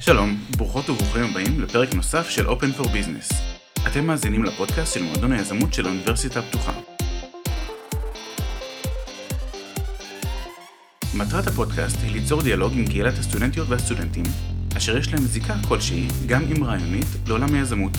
[0.00, 3.34] שלום, ברוכות וברוכים הבאים לפרק נוסף של Open for Business.
[3.86, 6.72] אתם מאזינים לפודקאסט של מועדון היזמות של האוניברסיטה הפתוחה.
[11.14, 14.24] מטרת הפודקאסט היא ליצור דיאלוג עם קהילת הסטודנטיות והסטודנטים,
[14.76, 17.92] אשר יש להם זיקה כלשהי, גם אם רעיונית, לעולם היזמות.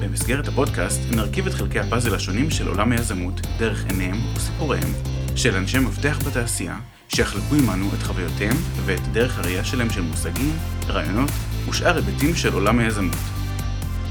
[0.00, 4.92] במסגרת הפודקאסט נרכיב את חלקי הפאזל השונים של עולם היזמות דרך עיניהם וסיפוריהם
[5.36, 10.56] של אנשי מפתח בתעשייה, שיחלקו עמנו את חוויותיהם ואת דרך הראייה שלהם של מושגים,
[10.88, 11.30] רעיונות
[11.68, 13.16] ושאר היבטים של עולם היזמות.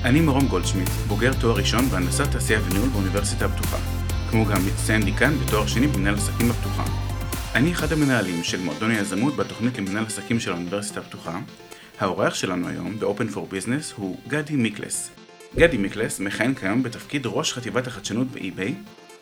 [0.04, 3.78] אני מרום גולדשמיט, בוגר תואר ראשון בהנדסת תעשייה וניהול באוניברסיטה הפתוחה,
[4.30, 6.84] כמו גם מצטיין דיקן בתואר שני במנהל עסקים הפתוחה.
[7.56, 11.40] אני אחד המנהלים של מועדון היזמות בתוכנית למנהל עסקים של האוניברסיטה הפתוחה.
[12.00, 15.10] האורח שלנו היום ב-Open for Business הוא גדי מיקלס.
[15.56, 18.76] גדי מיקלס מכהן כיום בתפקיד ראש חטיבת החדשנות באי-ביי.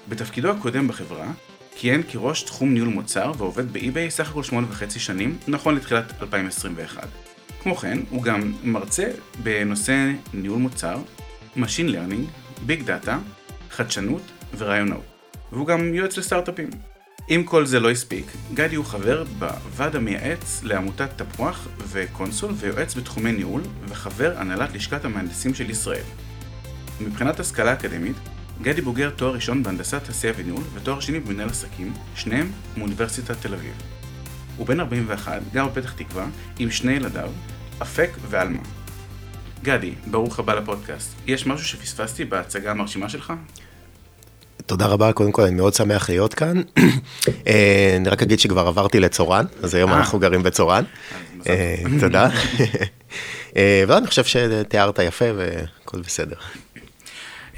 [0.10, 1.28] בתפקידו הקודם בחברה,
[1.76, 7.08] כיהן כראש תחום ניהול מוצר ועובד באי-ביי סך הכל שמונה וחצי שנים, נכון לתחילת 2021.
[7.64, 9.08] כמו כן, הוא גם מרצה
[9.44, 10.98] בנושא ניהול מוצר,
[11.58, 13.12] Machine Learning, Big Data,
[13.72, 14.22] חדשנות
[14.58, 15.04] ורעיונות.
[15.52, 16.70] והוא גם יועץ לסטארט-אפים.
[17.30, 23.32] אם כל זה לא הספיק, גדי הוא חבר בוועד המייעץ לעמותת תפוח וקונסול ויועץ בתחומי
[23.32, 26.04] ניהול וחבר הנהלת לשכת המהנדסים של ישראל.
[27.02, 28.16] מבחינת השכלה אקדמית,
[28.62, 33.74] גדי בוגר תואר ראשון בהנדסת תעשייה וניהול ותואר שני במנהל עסקים, שניהם מאוניברסיטת תל אביב.
[34.58, 36.26] הוא בן 41, גר בפתח תקווה,
[36.60, 37.30] עם שני ילדיו,
[37.82, 38.62] אפק ועלמה.
[39.64, 41.10] גדי, ברוך הבא לפודקאסט.
[41.28, 43.34] יש משהו שפספסתי בהצגה המרשימה שלך?
[44.66, 46.62] תודה רבה, קודם כל אני מאוד שמח להיות כאן.
[47.48, 49.98] אה, אני רק אגיד שכבר עברתי לצורן, אז היום אה.
[49.98, 50.84] אנחנו גרים בצורן.
[51.50, 52.30] אה, תודה.
[53.88, 56.36] ואני חושב שתיארת יפה והכל בסדר.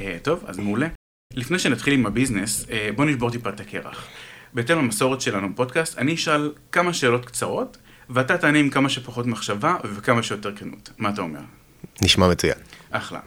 [0.02, 0.88] אה, טוב, אז מעולה.
[1.34, 4.08] לפני שנתחיל עם הביזנס, אה, בוא נשבור טיפה את הקרח.
[4.54, 7.78] בהתאם למסורת שלנו בפודקאסט, אני אשאל כמה שאלות קצרות,
[8.09, 10.89] ואתה תענה עם כמה שפחות מחשבה וכמה שיותר כנות.
[10.98, 11.39] מה אתה אומר?
[12.02, 12.58] נשמע מצוין.
[12.89, 13.20] אחלה.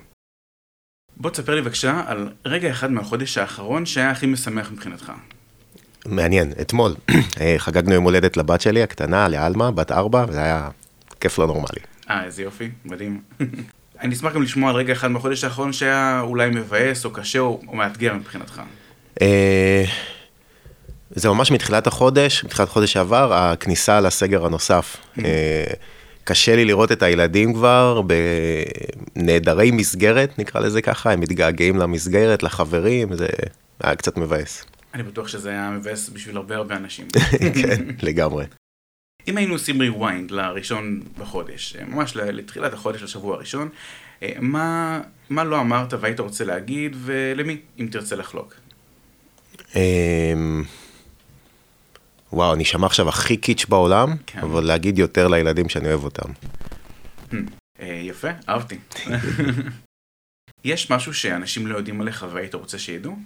[1.17, 5.13] בוא תספר לי בבקשה על רגע אחד מהחודש האחרון שהיה הכי משמח מבחינתך.
[6.07, 6.95] מעניין, אתמול
[7.41, 10.69] אה, חגגנו יום הולדת לבת שלי הקטנה, לעלמה, בת ארבע, וזה היה
[11.21, 11.81] כיף לא נורמלי.
[12.11, 13.21] אה, איזה יופי, מדהים.
[14.01, 17.61] אני אשמח גם לשמוע על רגע אחד מהחודש האחרון שהיה אולי מבאס או קשה או,
[17.69, 18.63] או מאתגר מבחינתך.
[19.23, 19.85] אה,
[21.11, 24.97] זה ממש מתחילת החודש, מתחילת החודש שעבר, הכניסה לסגר הנוסף.
[25.25, 25.65] אה,
[26.25, 28.03] קשה לי לראות את הילדים כבר
[29.17, 33.27] בנעדרי מסגרת, נקרא לזה ככה, הם מתגעגעים למסגרת, לחברים, זה
[33.81, 34.65] היה קצת מבאס.
[34.95, 37.07] אני בטוח שזה היה מבאס בשביל הרבה הרבה אנשים.
[37.63, 38.45] כן, לגמרי.
[39.29, 43.69] אם היינו עושים rewind לראשון בחודש, אה, ממש לתחילת החודש, לשבוע הראשון,
[44.23, 45.01] אה, מה,
[45.31, 48.55] מה לא אמרת והיית רוצה להגיד ולמי, אם תרצה לחלוק?
[49.77, 50.65] אמ,
[52.33, 54.39] וואו, אני אשמע עכשיו הכי קיץ' בעולם, כן.
[54.39, 56.33] אבל להגיד יותר לילדים שאני אוהב אותם.
[57.81, 58.79] אה, יפה, אהבתי.
[60.65, 63.17] יש משהו שאנשים לא יודעים עליך והיית רוצה שידעו?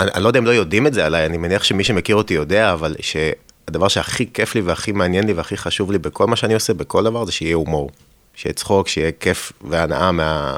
[0.00, 2.34] אני, אני לא יודע אם לא יודעים את זה עליי, אני מניח שמי שמכיר אותי
[2.34, 6.54] יודע, אבל שהדבר שהכי כיף לי והכי מעניין לי והכי חשוב לי בכל מה שאני
[6.54, 7.90] עושה, בכל דבר, זה שיהיה הומור.
[8.34, 10.56] שיהיה צחוק, שיהיה כיף והנאה מה,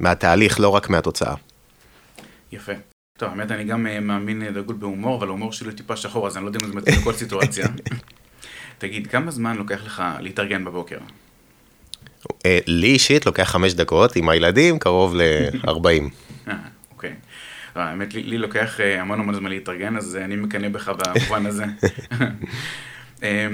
[0.00, 1.34] מהתהליך, לא רק מהתוצאה.
[2.52, 2.72] יפה.
[3.18, 6.36] טוב, האמת, אני גם אה, מאמין אה, דגול בהומור, אבל ההומור שלי טיפה שחור, אז
[6.36, 7.66] אני לא יודע אם זה מתאים לכל סיטואציה.
[8.78, 10.98] תגיד, כמה זמן לוקח לך להתארגן בבוקר?
[12.46, 16.50] אה, לי אישית לוקח חמש דקות, עם הילדים קרוב ל-40.
[17.76, 20.88] לא, האמת, לי, לי לוקח אה, המון המון זמן להתארגן, אז אה, אני מקנא בך
[20.88, 21.64] במובן הזה.
[23.22, 23.46] אה,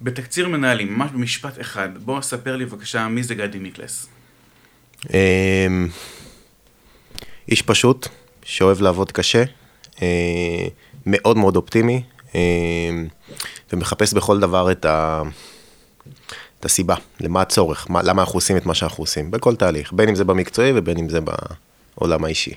[0.00, 4.08] בתקציר מנהלים, ממש במשפט אחד, בוא ספר לי בבקשה מי זה גדי מיקלס.
[5.14, 5.88] אמ,
[7.48, 8.08] איש פשוט,
[8.42, 9.44] שאוהב לעבוד קשה,
[10.02, 10.66] אה,
[11.06, 12.02] מאוד מאוד אופטימי,
[12.34, 12.40] אה,
[13.72, 15.22] ומחפש בכל דבר את, ה,
[16.60, 20.08] את הסיבה, למה הצורך, מה, למה אנחנו עושים את מה שאנחנו עושים, בכל תהליך, בין
[20.08, 22.54] אם זה במקצועי ובין אם זה בעולם האישי.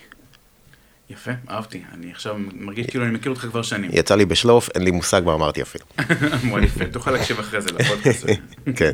[1.10, 1.84] יפה, אהבתי.
[1.94, 3.92] אני עכשיו מרגיש כאילו אני מכיר אותך כבר שנים.
[3.94, 5.86] יצא לי בשלוף, אין לי מושג מה אמרתי אפילו.
[6.48, 8.26] מאוד יפה, תוכל להקשיב אחרי זה לפודקאסט.
[8.80, 8.92] כן.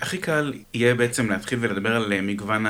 [0.00, 2.64] הכי קל יהיה בעצם להתחיל ולדבר על אה, מגוון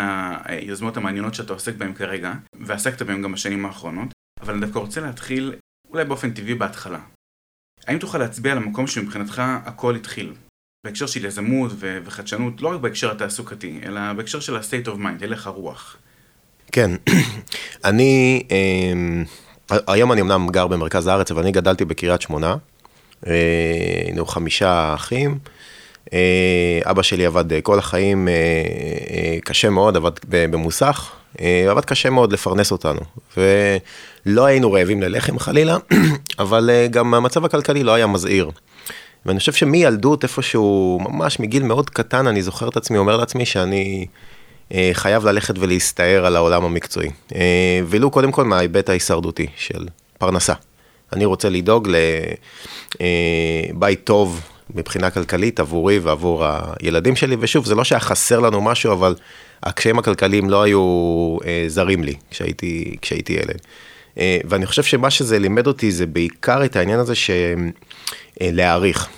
[0.44, 4.09] היוזמות המעניינות שאתה עוסק בהן כרגע, ועסקת בהן גם בשנים האחרונות,
[4.41, 5.55] אבל אני דווקא רוצה להתחיל
[5.91, 7.00] אולי באופן טבעי בהתחלה.
[7.87, 10.35] האם תוכל להצביע על המקום שמבחינתך הכל התחיל?
[10.87, 15.47] בהקשר של יזמות וחדשנות, לא רק בהקשר התעסוקתי, אלא בהקשר של ה-state of mind, הלך
[15.47, 15.97] הרוח.
[16.73, 16.91] כן,
[17.85, 19.25] אני, אמ,
[19.87, 22.57] היום אני אמנם גר במרכז הארץ, אבל אני גדלתי בקריית שמונה.
[23.27, 23.33] אה,
[24.05, 25.39] היינו חמישה אחים.
[26.13, 28.29] אה, אבא שלי עבד אה, כל החיים
[29.45, 31.13] קשה מאוד, עבד במוסך,
[31.71, 33.01] עבד קשה מאוד לפרנס אותנו.
[33.37, 35.77] ולא היינו רעבים ללחם חלילה,
[36.39, 38.51] אבל גם המצב הכלכלי לא היה מזהיר.
[39.27, 44.07] ואני חושב שמילדות איפשהו, ממש מגיל מאוד קטן, אני זוכר את עצמי, אומר לעצמי שאני
[44.93, 47.11] חייב ללכת ולהסתער על העולם המקצועי.
[47.35, 49.87] אה, ולו קודם כל מההיבט ההישרדותי של
[50.19, 50.55] פרנסה.
[51.13, 51.89] אני רוצה לדאוג
[53.01, 54.41] לבית טוב
[54.75, 56.45] מבחינה כלכלית עבורי ועבור
[56.81, 59.15] הילדים שלי, ושוב, זה לא שהיה חסר לנו משהו, אבל
[59.63, 60.81] הקשיים הכלכליים לא היו
[61.47, 63.61] אה, זרים לי כשהייתי, כשהייתי ילד.
[64.19, 67.55] אה, ואני חושב שמה שזה לימד אותי זה בעיקר את העניין הזה של
[68.43, 69.09] אה, להעריך.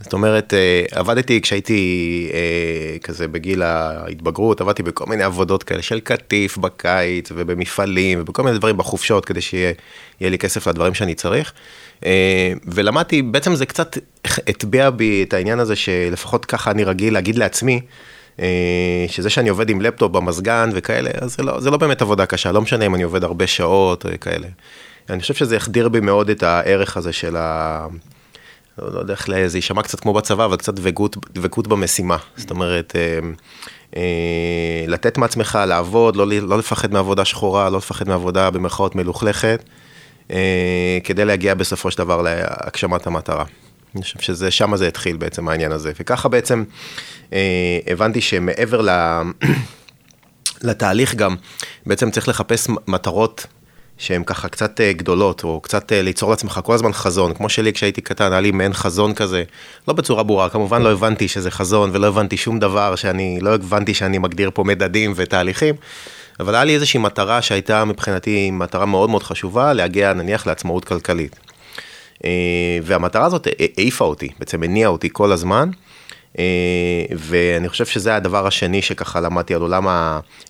[0.00, 6.00] זאת אומרת, אה, עבדתי כשהייתי אה, כזה בגיל ההתבגרות, עבדתי בכל מיני עבודות כאלה של
[6.00, 9.74] קטיף בקיץ ובמפעלים ובכל מיני דברים בחופשות כדי שיהיה
[10.20, 11.52] לי כסף לדברים שאני צריך.
[12.04, 17.38] אה, ולמדתי, בעצם זה קצת הטביע בי את העניין הזה שלפחות ככה אני רגיל להגיד
[17.38, 17.80] לעצמי,
[19.08, 22.52] שזה שאני עובד עם לפטופ במזגן וכאלה, אז זה לא, זה לא באמת עבודה קשה,
[22.52, 24.46] לא משנה אם אני עובד הרבה שעות וכאלה.
[25.10, 27.86] אני חושב שזה החדיר בי מאוד את הערך הזה של ה...
[28.78, 32.16] לא, לא יודע איך, זה יישמע קצת כמו בצבא, אבל קצת דבקות, דבקות במשימה.
[32.36, 33.18] זאת אומרת, אה,
[33.96, 39.62] אה, לתת מעצמך, לעבוד, לא, לא לפחד מעבודה שחורה, לא לפחד מעבודה במרכאות מלוכלכת,
[40.30, 43.44] אה, כדי להגיע בסופו של דבר להגשמת המטרה.
[43.94, 45.92] אני חושב שזה, שם זה התחיל בעצם העניין הזה.
[46.00, 46.64] וככה בעצם
[47.32, 48.90] אה, הבנתי שמעבר ל...
[50.62, 51.36] לתהליך גם,
[51.86, 53.46] בעצם צריך לחפש מטרות
[53.98, 57.72] שהן ככה קצת אה, גדולות, או קצת אה, ליצור לעצמך כל הזמן חזון, כמו שלי
[57.72, 59.44] כשהייתי קטן, היה לי מעין חזון כזה,
[59.88, 63.94] לא בצורה ברורה, כמובן לא הבנתי שזה חזון, ולא הבנתי שום דבר שאני, לא הבנתי
[63.94, 65.74] שאני מגדיר פה מדדים ותהליכים,
[66.40, 71.36] אבל היה לי איזושהי מטרה שהייתה מבחינתי מטרה מאוד מאוד חשובה, להגיע נניח לעצמאות כלכלית.
[72.24, 72.30] אה,
[72.82, 73.46] והמטרה הזאת
[73.76, 75.70] העיפה אותי, בעצם הניעה אותי כל הזמן.
[76.38, 79.86] אה, ואני חושב שזה הדבר השני שככה למדתי על עולם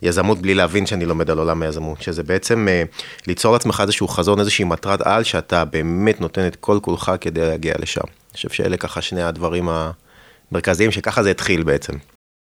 [0.02, 2.82] היזמות בלי להבין שאני לומד על עולם היזמות, שזה בעצם אה,
[3.26, 7.74] ליצור לעצמך איזשהו חזון, איזושהי מטרת על, שאתה באמת נותן את כל כולך כדי להגיע
[7.78, 8.00] לשם.
[8.00, 9.68] אני חושב שאלה ככה שני הדברים
[10.52, 11.92] המרכזיים, שככה זה התחיל בעצם.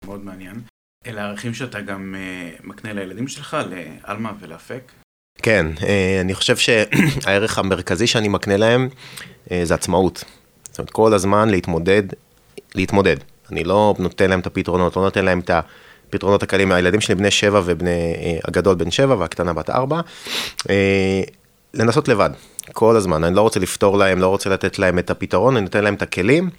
[0.04, 0.60] מאוד מעניין.
[1.06, 4.92] אלה הערכים שאתה גם אה, מקנה לילדים שלך, לאלמה ולאפק?
[5.42, 5.66] כן,
[6.20, 8.88] אני חושב שהערך המרכזי שאני מקנה להם
[9.62, 10.24] זה עצמאות.
[10.64, 12.02] זאת אומרת, כל הזמן להתמודד
[12.74, 13.16] להתמודד.
[13.52, 16.72] אני לא נותן להם את הפתרונות, לא נותן להם את הפתרונות הקלים.
[16.72, 20.00] הילדים שלי בני שבע ובני, אה, הגדול בן שבע והקטנה בת ארבע.
[20.70, 21.22] אה,
[21.74, 22.30] לנסות לבד,
[22.72, 23.24] כל הזמן.
[23.24, 26.02] אני לא רוצה לפתור להם, לא רוצה לתת להם את הפתרון, אני נותן להם את
[26.02, 26.50] הכלים.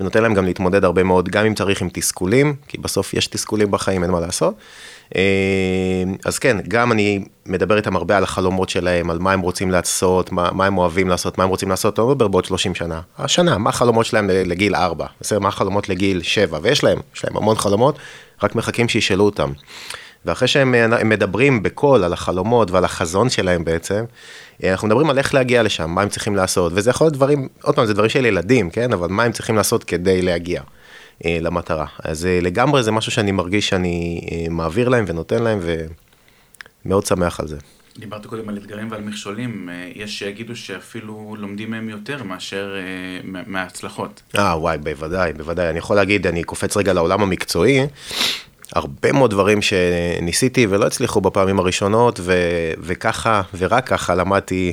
[0.00, 3.70] ונותן להם גם להתמודד הרבה מאוד, גם אם צריך עם תסכולים, כי בסוף יש תסכולים
[3.70, 4.54] בחיים, אין מה לעשות.
[5.16, 5.22] אה,
[6.24, 10.32] אז כן, גם אני מדבר איתם הרבה על החלומות שלהם, על מה הם רוצים לעשות,
[10.32, 13.00] מה, מה הם אוהבים לעשות, מה הם רוצים לעשות, לא מדבר בעוד 30 שנה.
[13.18, 17.36] השנה, מה החלומות שלהם לגיל 4, בסדר, מה החלומות לגיל 7, ויש להם, יש להם
[17.36, 17.98] המון חלומות,
[18.42, 19.52] רק מחכים שישאלו אותם.
[20.24, 20.74] ואחרי שהם
[21.08, 24.04] מדברים בקול על החלומות ועל החזון שלהם בעצם,
[24.64, 27.48] אה, אנחנו מדברים על איך להגיע לשם, מה הם צריכים לעשות, וזה יכול להיות דברים,
[27.62, 30.62] עוד פעם, זה דברים של ילדים, כן, אבל מה הם צריכים לעשות כדי להגיע.
[31.24, 31.86] אה, למטרה.
[32.04, 35.60] אז אה, לגמרי זה משהו שאני מרגיש שאני אה, מעביר להם ונותן להם
[36.84, 37.56] ומאוד שמח על זה.
[37.98, 42.74] דיברת קודם על אתגרים ועל מכשולים, יש שיגידו שאפילו לומדים מהם יותר מאשר
[43.24, 44.22] מההצלחות.
[44.38, 45.70] אה, וואי, בוודאי, בוודאי.
[45.70, 47.80] אני יכול להגיד, אני קופץ רגע לעולם המקצועי,
[48.72, 54.72] הרבה מאוד דברים שניסיתי ולא הצליחו בפעמים הראשונות, ו- וככה, ורק ככה למדתי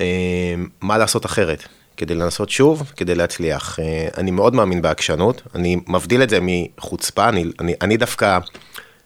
[0.00, 1.68] אה, מה לעשות אחרת.
[1.96, 3.78] כדי לנסות שוב, כדי להצליח.
[3.80, 8.38] אה, אני מאוד מאמין בעקשנות, אני מבדיל את זה מחוצפה, אני, אני, אני דווקא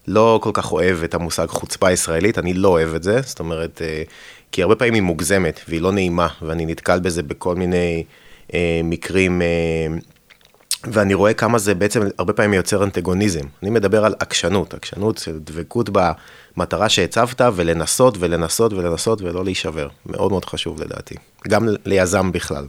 [0.09, 3.83] לא כל כך אוהב את המושג חוצפה ישראלית, אני לא אוהב את זה, זאת אומרת,
[3.83, 4.03] אה,
[4.53, 8.05] כי הרבה פעמים היא מוגזמת והיא לא נעימה, ואני נתקל בזה בכל מיני
[8.55, 9.43] אה, מקרים,
[10.85, 13.47] ואני רואה כמה זה בעצם הרבה פעמים יוצר אנטגוניזם.
[13.63, 19.89] אני מדבר על עקשנות, עקשנות של דבקות במטרה שהצבת, ולנסות ולנסות ולנסות ולא להישבר.
[20.07, 21.15] מאוד מאוד חשוב לדעתי,
[21.49, 22.67] גם ליזם בכלל.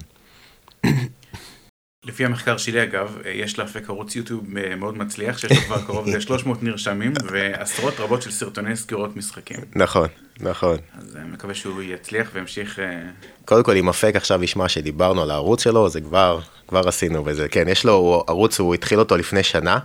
[2.06, 4.44] לפי המחקר שלי אגב, יש לאפק ערוץ יוטיוב
[4.78, 9.60] מאוד מצליח, שיש לו כבר קרוב ל-300 נרשמים ועשרות רבות של סרטוני סגירות משחקים.
[9.76, 10.08] נכון,
[10.40, 10.78] נכון.
[10.98, 12.80] אז אני מקווה שהוא יצליח וימשיך...
[12.80, 13.02] אה,
[13.46, 16.40] קודם כל, אם אפק עכשיו ישמע שדיברנו על הערוץ שלו, זה כבר,
[16.70, 17.48] כבר עשינו בזה.
[17.48, 19.80] כן, יש לו ערוץ, הוא התחיל אותו לפני שנה.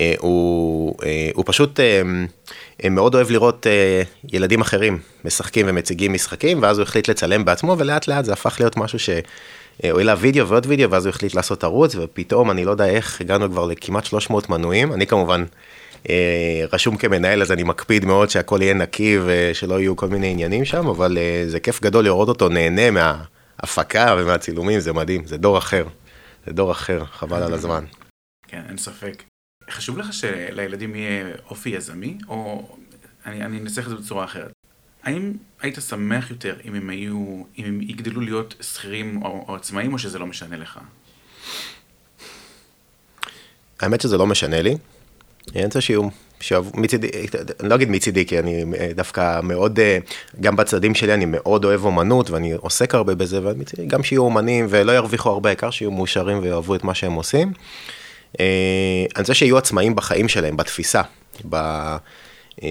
[0.00, 1.80] אה, הוא, אה, הוא פשוט
[2.90, 3.66] מאוד אוהב לראות
[4.32, 8.76] ילדים אחרים משחקים ומציגים משחקים, ואז הוא החליט לצלם בעצמו, ולאט לאט זה הפך להיות
[8.76, 9.10] משהו ש...
[9.90, 13.20] הוא העלה וידאו ועוד וידאו, ואז הוא החליט לעשות ערוץ, ופתאום, אני לא יודע איך,
[13.20, 14.92] הגענו כבר לכמעט 300 מנויים.
[14.92, 15.44] אני כמובן
[16.10, 20.64] אה, רשום כמנהל, אז אני מקפיד מאוד שהכל יהיה נקי ושלא יהיו כל מיני עניינים
[20.64, 25.58] שם, אבל אה, זה כיף גדול לראות אותו נהנה מההפקה ומהצילומים, זה מדהים, זה דור
[25.58, 25.84] אחר.
[26.46, 27.84] זה דור אחר, חבל על הזמן.
[28.48, 29.22] כן, אין ספק.
[29.70, 32.68] חשוב לך שלילדים יהיה אופי יזמי, או
[33.26, 34.52] אני, אנסח את זה בצורה אחרת.
[35.02, 39.92] האם היית שמח יותר אם הם היו, אם הם יגדלו להיות שכירים או, או עצמאים,
[39.92, 40.80] או שזה לא משנה לך?
[43.80, 44.76] האמת שזה לא משנה לי.
[45.54, 46.08] אני רוצה שיהיו
[46.74, 47.08] מצידי,
[47.60, 49.78] אני לא אגיד מצידי, כי אני דווקא מאוד,
[50.40, 54.66] גם בצדדים שלי אני מאוד אוהב אומנות ואני עוסק הרבה בזה, ומצידי גם שיהיו אומנים
[54.68, 57.52] ולא ירוויחו הרבה, העיקר שיהיו מאושרים ויאהבו את מה שהם עושים.
[58.38, 58.46] אני
[59.18, 61.02] רוצה שיהיו עצמאים בחיים שלהם, בתפיסה,
[61.48, 61.56] ב...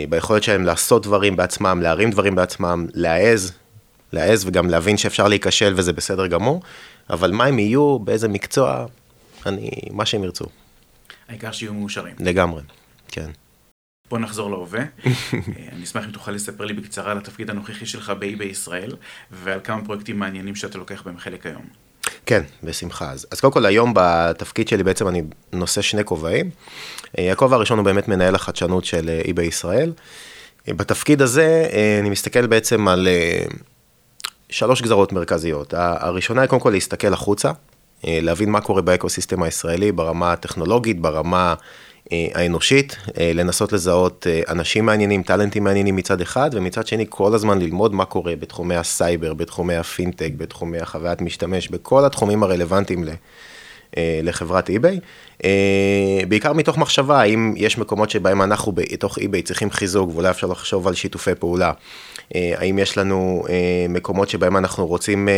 [0.09, 3.53] ביכולת שלהם לעשות דברים בעצמם, להרים דברים בעצמם, להעז,
[4.13, 6.61] להעז וגם להבין שאפשר להיכשל וזה בסדר גמור,
[7.09, 8.85] אבל מה הם יהיו, באיזה מקצוע,
[9.45, 10.45] אני, מה שהם ירצו.
[11.29, 12.15] העיקר שיהיו מאושרים.
[12.19, 12.61] לגמרי,
[13.07, 13.29] כן.
[14.11, 14.81] בוא נחזור להווה.
[15.73, 18.95] אני אשמח אם תוכל לספר לי בקצרה על התפקיד הנוכחי שלך באי בישראל,
[19.31, 21.61] ועל כמה פרויקטים מעניינים שאתה לוקח בהם חלק היום.
[22.25, 23.11] כן, בשמחה.
[23.11, 25.21] אז, אז קודם כל היום בתפקיד שלי בעצם אני
[25.53, 26.49] נושא שני כובעים.
[27.17, 29.93] הכובע הראשון הוא באמת מנהל החדשנות של eBay ישראל.
[30.67, 31.67] בתפקיד הזה
[32.01, 33.07] אני מסתכל בעצם על
[34.49, 35.73] שלוש גזרות מרכזיות.
[35.77, 37.51] הראשונה היא קודם כל להסתכל החוצה,
[38.03, 41.55] להבין מה קורה באקוסיסטם הישראלי ברמה הטכנולוגית, ברמה
[42.33, 48.05] האנושית, לנסות לזהות אנשים מעניינים, טאלנטים מעניינים מצד אחד, ומצד שני כל הזמן ללמוד מה
[48.05, 53.05] קורה בתחומי הסייבר, בתחומי הפינטק, בתחומי החוויית משתמש, בכל התחומים הרלוונטיים
[53.97, 55.45] לחברת eBay.
[56.27, 60.87] בעיקר מתוך מחשבה, האם יש מקומות שבהם אנחנו בתוך eBay צריכים חיזוק, ואולי אפשר לחשוב
[60.87, 61.71] על שיתופי פעולה.
[62.35, 63.43] האם יש לנו
[63.89, 65.29] מקומות שבהם אנחנו רוצים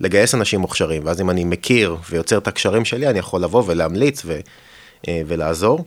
[0.00, 4.22] לגייס אנשים מוכשרים, ואז אם אני מכיר ויוצר את הקשרים שלי, אני יכול לבוא ולהמליץ
[4.24, 4.40] ו...
[5.26, 5.84] ולעזור.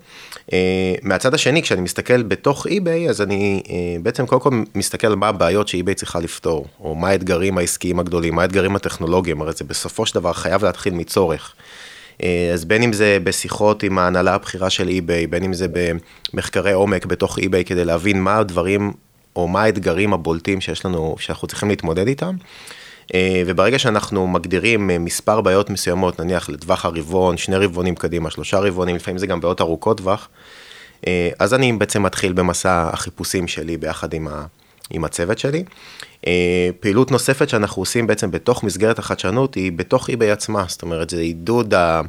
[1.04, 3.64] מהצד השני, כשאני מסתכל בתוך eBay, אז אני
[4.02, 8.42] בעצם קודם כל מסתכל מה הבעיות שאי-ביי צריכה לפתור, או מה האתגרים העסקיים הגדולים, מה
[8.42, 11.54] האתגרים הטכנולוגיים, הרי זה בסופו של דבר חייב להתחיל מצורך.
[12.54, 15.68] אז בין אם זה בשיחות עם ההנהלה הבכירה של eBay, בין אם זה
[16.34, 18.94] במחקרי עומק בתוך eBay כדי להבין מה הדברים
[19.36, 22.36] או מה האתגרים הבולטים שיש לנו, שאנחנו צריכים להתמודד איתם.
[23.16, 29.18] וברגע שאנחנו מגדירים מספר בעיות מסוימות, נניח לטווח הרבעון, שני רבעונים קדימה, שלושה רבעונים, לפעמים
[29.18, 30.30] זה גם בעיות ארוכות טווח,
[31.40, 34.46] אז אני בעצם מתחיל במסע החיפושים שלי ביחד עם, ה,
[34.90, 35.64] עם הצוות שלי.
[36.80, 41.20] פעילות נוספת שאנחנו עושים בעצם בתוך מסגרת החדשנות היא בתוך eBay עצמה, זאת אומרת זה
[41.20, 42.02] עידוד, ה,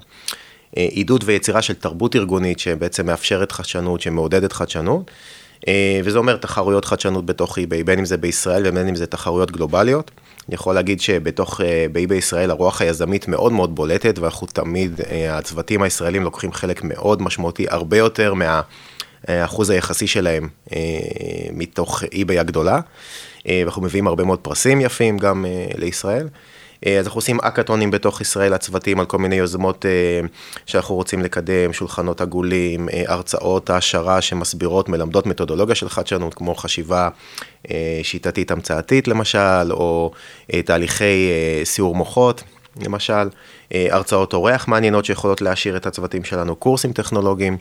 [0.77, 5.11] עידוד ויצירה של תרבות ארגונית שבעצם מאפשרת חדשנות, שמעודדת חדשנות.
[6.05, 10.11] וזה אומר תחרויות חדשנות בתוך eBay, בין אם זה בישראל ובין אם זה תחרויות גלובליות.
[10.49, 11.61] אני יכול להגיד שבתוך,
[11.93, 15.01] באי בישראל הרוח היזמית מאוד מאוד בולטת, ואנחנו תמיד,
[15.31, 20.49] הצוותים הישראלים לוקחים חלק מאוד משמעותי, הרבה יותר מהאחוז היחסי שלהם
[21.53, 22.81] מתוך eBay הגדולה,
[23.49, 25.45] ואנחנו מביאים הרבה מאוד פרסים יפים גם
[25.79, 26.29] לישראל.
[26.87, 29.85] אז אנחנו עושים אקאטונים בתוך ישראל, הצוותים, על כל מיני יוזמות
[30.67, 37.09] שאנחנו רוצים לקדם, שולחנות עגולים, הרצאות העשרה שמסבירות, מלמדות מתודולוגיה של חדשנות, כמו חשיבה
[38.03, 40.11] שיטתית המצאתית למשל, או
[40.65, 41.31] תהליכי
[41.65, 42.43] סיור מוחות,
[42.83, 43.29] למשל,
[43.71, 47.57] הרצאות אורח מעניינות שיכולות להעשיר את הצוותים שלנו, קורסים טכנולוגיים,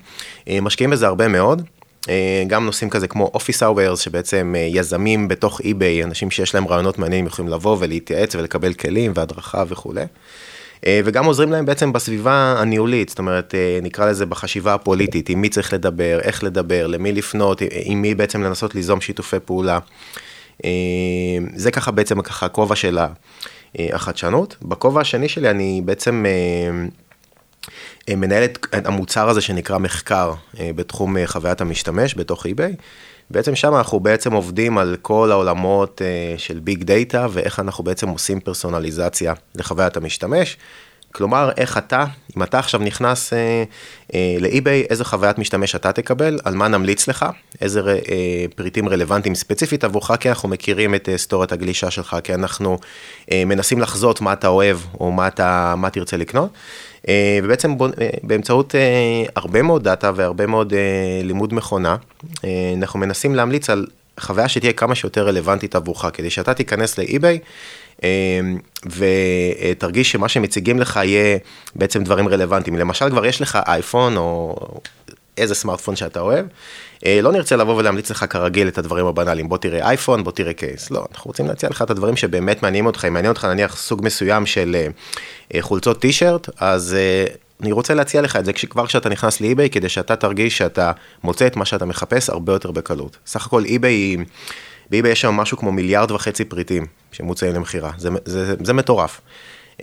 [0.62, 1.62] משקיעים בזה הרבה מאוד.
[2.48, 7.26] גם נושאים כזה כמו Office Hours, שבעצם יזמים בתוך eBay, אנשים שיש להם רעיונות מעניינים
[7.28, 10.06] יכולים לבוא ולהתייעץ ולקבל כלים והדרכה וכולי.
[10.90, 15.74] וגם עוזרים להם בעצם בסביבה הניהולית, זאת אומרת, נקרא לזה בחשיבה הפוליטית, עם מי צריך
[15.74, 19.80] לדבר, איך לדבר, למי לפנות, עם מי בעצם לנסות ליזום שיתופי פעולה.
[21.56, 23.00] זה ככה בעצם ככה הכובע של
[23.80, 24.56] החדשנות.
[24.62, 26.26] בכובע השני שלי אני בעצם...
[28.10, 32.82] מנהל את המוצר הזה שנקרא מחקר בתחום חוויית המשתמש בתוך eBay.
[33.30, 36.02] בעצם שם אנחנו בעצם עובדים על כל העולמות
[36.38, 40.58] של big data ואיך אנחנו בעצם עושים פרסונליזציה לחוויית המשתמש.
[41.12, 42.06] כלומר, איך אתה,
[42.38, 43.34] אם אתה עכשיו נכנס
[44.40, 47.26] ל eBay, איזה חוויית משתמש אתה תקבל, על מה נמליץ לך,
[47.62, 48.00] איזה
[48.56, 52.80] פריטים רלוונטיים ספציפית עבורך, כי אנחנו מכירים את היסטוריית הגלישה שלך, כי אנחנו
[53.34, 56.50] מנסים לחזות מה אתה אוהב או מה, אתה, מה תרצה לקנות.
[57.44, 57.76] ובעצם
[58.24, 58.76] באמצעות
[59.36, 60.74] הרבה מאוד data והרבה מאוד
[61.24, 61.96] לימוד מכונה,
[62.78, 63.88] אנחנו מנסים להמליץ על
[64.20, 67.40] חוויה שתהיה כמה שיותר רלוונטית עבורך, כדי שאתה תיכנס לאי-ביי
[68.86, 71.38] ותרגיש שמה שמציגים לך יהיה
[71.76, 72.78] בעצם דברים רלוונטיים.
[72.78, 74.56] למשל, כבר יש לך אייפון או
[75.38, 76.46] איזה סמארטפון שאתה אוהב,
[77.06, 80.92] לא נרצה לבוא ולהמליץ לך כרגיל את הדברים הבנאליים, בוא תראה אייפון, בוא תראה קייס,
[80.92, 84.02] לא, אנחנו רוצים להציע לך את הדברים שבאמת מעניינים אותך, אם מעניין אותך נניח סוג
[84.04, 84.88] מסוים של
[85.60, 86.98] חולצות טישרט, אז
[87.62, 90.92] אני רוצה להציע לך את זה כבר כשאתה נכנס לאי-ביי, כדי שאתה תרגיש שאתה
[91.24, 93.18] מוצא את מה שאתה מחפש הרבה יותר בקלות.
[93.26, 94.18] סך הכל אי-ביי,
[94.90, 99.22] באי-ביי יש שם משהו כמו מיליארד וחצי פריטים שמוצאים למכירה, זה, זה, זה מטורף.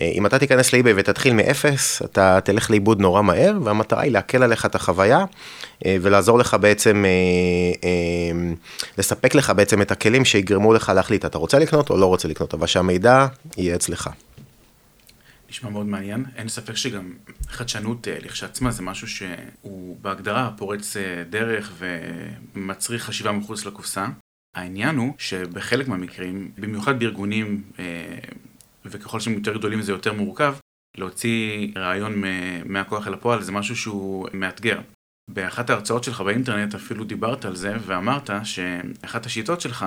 [0.01, 4.65] אם אתה תיכנס לאי-ביי ותתחיל מאפס, אתה תלך לאיבוד נורא מהר, והמטרה היא להקל עליך
[4.65, 5.25] את החוויה,
[5.87, 7.05] ולעזור לך בעצם,
[8.97, 12.53] לספק לך בעצם את הכלים שיגרמו לך להחליט, אתה רוצה לקנות או לא רוצה לקנות,
[12.53, 14.09] אבל שהמידע יהיה אצלך.
[15.55, 16.25] נשמע מאוד מעניין.
[16.35, 17.13] אין ספק שגם
[17.47, 21.73] חדשנות אה, לכשעצמה זה משהו שהוא בהגדרה פורץ אה, דרך
[22.55, 24.05] ומצריך חשיבה מחוץ לקופסה.
[24.55, 27.83] העניין הוא שבחלק מהמקרים, במיוחד בארגונים, אה,
[28.85, 30.55] וככל שהם יותר גדולים זה יותר מורכב,
[30.97, 32.23] להוציא רעיון
[32.65, 34.81] מהכוח אל הפועל זה משהו שהוא מאתגר.
[35.29, 39.85] באחת ההרצאות שלך באינטרנט אפילו דיברת על זה ואמרת שאחת השיטות שלך,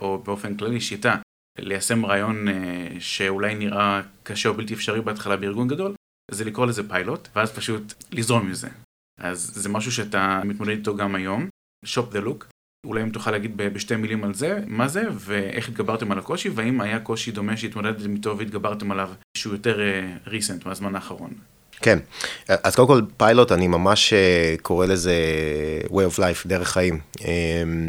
[0.00, 1.16] או באופן כללי שיטה,
[1.58, 5.94] ליישם רעיון אה, שאולי נראה קשה או בלתי אפשרי בהתחלה בארגון גדול,
[6.30, 8.68] זה לקרוא לזה פיילוט, ואז פשוט לזרום עם זה.
[9.20, 11.48] אז זה משהו שאתה מתמודד איתו גם היום,
[11.86, 12.51] shop the look.
[12.86, 16.80] אולי אם תוכל להגיד בשתי מילים על זה, מה זה, ואיך התגברתם על הקושי, והאם
[16.80, 19.80] היה קושי דומה שהתמודדתם איתו והתגברתם עליו, שהוא יותר
[20.26, 21.30] ריסנט אה, מהזמן האחרון.
[21.80, 21.98] כן,
[22.48, 25.14] אז קודם כל פיילוט, אני ממש אה, קורא לזה
[25.88, 27.00] way of life, דרך חיים.
[27.20, 27.88] אמ,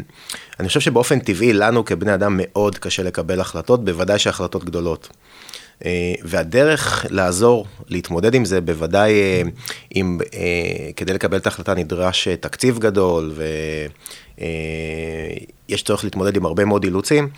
[0.60, 5.08] אני חושב שבאופן טבעי, לנו כבני אדם מאוד קשה לקבל החלטות, בוודאי שהחלטות גדולות.
[5.84, 9.42] אה, והדרך לעזור להתמודד עם זה, בוודאי אה,
[9.96, 10.18] אם
[10.96, 13.32] כדי לקבל את ההחלטה נדרש תקציב גדול
[15.68, 17.28] ויש צורך להתמודד עם הרבה מאוד אילוצים,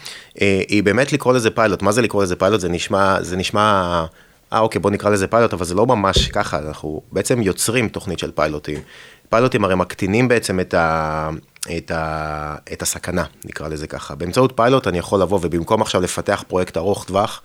[0.68, 1.82] היא באמת לקרוא לזה פיילוט.
[1.82, 2.60] מה זה לקרוא לזה פיילוט?
[2.60, 4.04] זה נשמע, זה נשמע
[4.52, 8.18] אה אוקיי בוא נקרא לזה פיילוט, אבל זה לא ממש ככה, אנחנו בעצם יוצרים תוכנית
[8.18, 8.80] של פיילוטים.
[9.28, 11.30] פיילוטים הרי מקטינים בעצם את, ה,
[11.76, 14.14] את, ה, את הסכנה, נקרא לזה ככה.
[14.14, 17.42] באמצעות פיילוט אני יכול לבוא ובמקום עכשיו לפתח פרויקט ארוך טווח,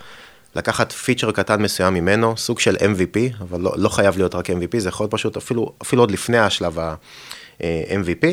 [0.56, 4.78] לקחת פיצ'ר קטן מסוים ממנו, סוג של MVP, אבל לא, לא חייב להיות רק MVP,
[4.78, 6.96] זה יכול להיות פשוט אפילו, אפילו עוד לפני השלב ה...
[7.90, 8.26] MVP,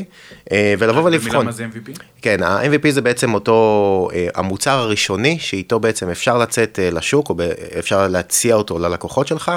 [0.52, 1.30] אה, ולבוא ולבחון.
[1.30, 2.02] במילה מה זה MVP?
[2.22, 7.34] כן, ה-MVP זה בעצם אותו, אה, המוצר הראשוני, שאיתו בעצם אפשר לצאת אה, לשוק, או
[7.78, 9.52] אפשר להציע אותו ללקוחות שלך,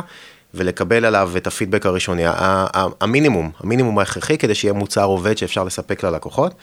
[0.54, 2.24] ולקבל עליו את הפידבק הראשוני,
[3.02, 6.54] המינימום, המינימום ההכרחי כדי שיהיה מוצר עובד שאפשר לספק ללקוחות.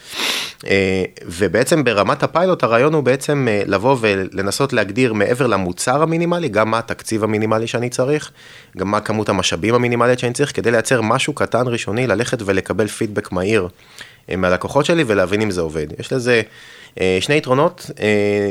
[0.67, 6.71] אה, ובעצם ברמת הפיילוט הרעיון הוא בעצם אה, לבוא ולנסות להגדיר מעבר למוצר המינימלי, גם
[6.71, 8.31] מה התקציב המינימלי שאני צריך,
[8.77, 13.31] גם מה כמות המשאבים המינימלית שאני צריך, כדי לייצר משהו קטן ראשוני, ללכת ולקבל פידבק
[13.31, 13.67] מהיר
[14.29, 15.87] אה, מהלקוחות שלי ולהבין אם זה עובד.
[15.99, 16.41] יש לזה
[17.19, 17.91] שני יתרונות,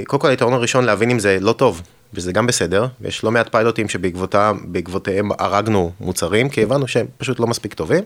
[0.06, 1.82] קודם כל היתרון הראשון להבין אם זה לא טוב,
[2.14, 7.46] וזה גם בסדר, ויש לא מעט פיילוטים שבעקבותיהם הרגנו מוצרים, כי הבנו שהם פשוט לא
[7.46, 8.04] מספיק טובים.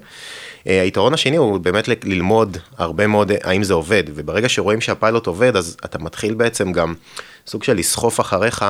[0.67, 5.27] אה, היתרון השני הוא באמת ללמוד הרבה מאוד אה, האם זה עובד, וברגע שרואים שהפיילוט
[5.27, 6.95] עובד, אז אתה מתחיל בעצם גם
[7.47, 8.65] סוג של לסחוף אחריך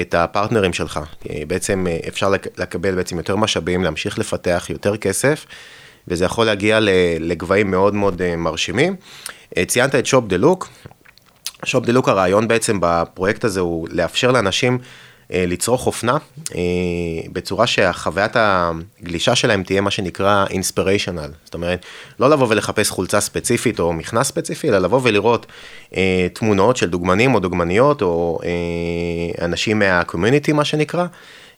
[0.00, 1.00] את הפרטנרים שלך.
[1.46, 5.46] בעצם אה, אפשר לקבל בעצם יותר משאבים, להמשיך לפתח יותר כסף,
[6.08, 6.78] וזה יכול להגיע
[7.20, 8.96] לגבהים מאוד מאוד מרשימים.
[9.66, 10.68] ציינת את שופ דה לוק,
[11.64, 14.78] שופ דה לוק הרעיון בעצם בפרויקט הזה הוא לאפשר לאנשים
[15.32, 16.16] אה, לצרוך אופנה
[16.54, 16.60] אה,
[17.32, 21.30] בצורה שהחוויית הגלישה שלהם תהיה מה שנקרא אינספיריישנל.
[21.44, 21.86] זאת אומרת,
[22.20, 25.46] לא לבוא ולחפש חולצה ספציפית או מכנס ספציפי, אלא לבוא ולראות
[25.96, 31.06] אה, תמונות של דוגמנים או דוגמניות או אה, אנשים מה community מה שנקרא.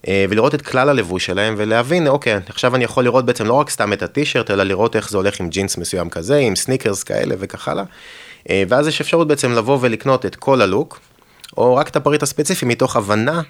[0.08, 3.70] אה, ולראות את כלל הלבוש שלהם ולהבין, אוקיי, עכשיו אני יכול לראות בעצם לא רק
[3.70, 7.34] סתם את הטישרט, אלא לראות איך זה הולך עם ג'ינס מסוים כזה, עם סניקרס כאלה
[7.38, 7.84] וכך הלאה.
[8.50, 11.00] אה, ואז יש אפשרות בעצם לבוא ולקנות את כל ה look,
[11.56, 13.42] או רק את הפריט הספציפי מתוך הבנה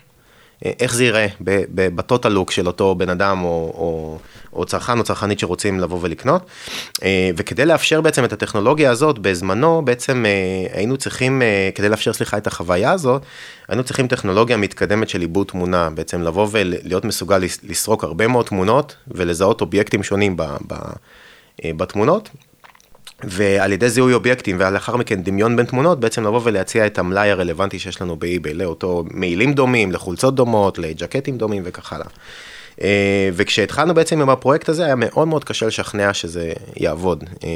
[0.65, 1.27] אה, איך זה ייראה
[1.75, 4.19] ב total look של אותו בן אדם או, או,
[4.53, 6.47] או צרכן או צרכנית שרוצים לבוא ולקנות.
[7.03, 10.25] אה, וכדי לאפשר בעצם את הטכנולוגיה הזאת, בזמנו בעצם
[10.73, 11.43] היינו צריכים,
[11.75, 13.23] כדי לאפשר סליחה את החוויה הזאת,
[13.69, 18.97] היינו צריכים טכנולוגיה מתקדמת של עיבוד תמונה, בעצם לבוא ולהיות מסוגל לסרוק הרבה מאוד תמונות
[19.09, 20.37] ולזהות אובייקטים שונים
[21.65, 22.31] בתמונות.
[23.25, 27.79] ועל ידי זיהוי אובייקטים ולאחר מכן דמיון בין תמונות, בעצם לבוא ולהציע את המלאי הרלוונטי
[27.79, 32.07] שיש לנו באי-ביי לאותו מעילים דומים, לחולצות דומות, לג'קטים דומים וכך הלאה.
[32.83, 37.25] אה, וכשהתחלנו בעצם עם הפרויקט הזה היה מאוד מאוד קשה לשכנע שזה יעבוד.
[37.45, 37.49] אה,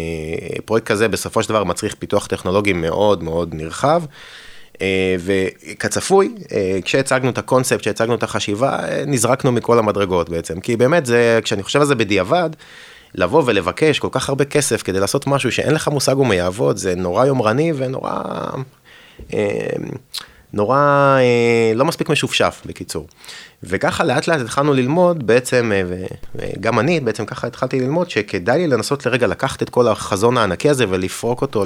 [0.65, 4.03] פרויקט כזה בסופו של דבר מצריך פיתוח טכנולוגי מאוד מאוד נרחב.
[4.83, 6.35] אה, וכצפוי,
[6.85, 11.81] כשהצגנו את הקונספט, כשהצגנו את החשיבה, נזרקנו מכל המדרגות בעצם, כי באמת זה, כשאני חושב
[11.81, 12.51] על זה בדיעבד,
[13.15, 16.95] לבוא ולבקש כל כך הרבה כסף כדי לעשות משהו שאין לך מושג הוא יעבוד, זה
[16.95, 18.13] נורא יומרני ונורא...
[19.35, 19.67] אה,
[20.53, 20.79] נורא
[21.19, 23.07] אה, לא מספיק משופשף בקיצור.
[23.63, 28.67] וככה לאט לאט התחלנו ללמוד בעצם, אה, וגם אני בעצם ככה התחלתי ללמוד שכדאי לי
[28.67, 31.65] לנסות לרגע לקחת את כל החזון הענקי הזה ולפרוק אותו,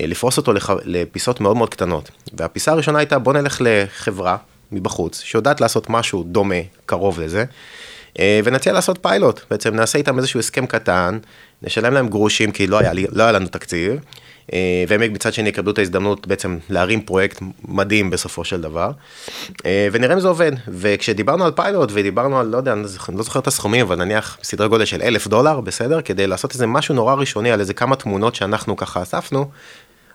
[0.00, 0.52] לפרוס אותו
[0.84, 2.10] לפיסות מאוד מאוד קטנות.
[2.32, 4.36] והפיסה הראשונה הייתה בוא נלך לחברה
[4.72, 6.54] מבחוץ שיודעת לעשות משהו דומה,
[6.86, 7.44] קרוב לזה.
[8.18, 11.18] אה, ונציע לעשות פיילוט, בעצם נעשה איתם איזשהו הסכם קטן,
[11.62, 14.00] נשלם להם גרושים כי לא היה, לא היה לנו תקציב,
[14.52, 18.90] אה, והם מצד שני יקבלו את ההזדמנות בעצם להרים פרויקט מדהים בסופו של דבר,
[19.66, 20.52] אה, ונראה אם זה עובד.
[20.68, 22.82] וכשדיברנו על פיילוט ודיברנו על, לא יודע, אני
[23.14, 26.00] לא זוכר את הסכומים, אבל נניח סדרי גודל של אלף דולר, בסדר?
[26.00, 29.50] כדי לעשות איזה משהו נורא ראשוני על איזה כמה תמונות שאנחנו ככה אספנו,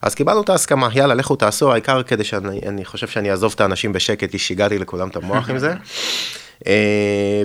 [0.01, 3.93] אז קיבלנו את ההסכמה, יאללה, לכו תעשו, העיקר כדי שאני חושב שאני אעזוב את האנשים
[3.93, 5.73] בשקט, כי שיגעתי לכולם את המוח עם זה.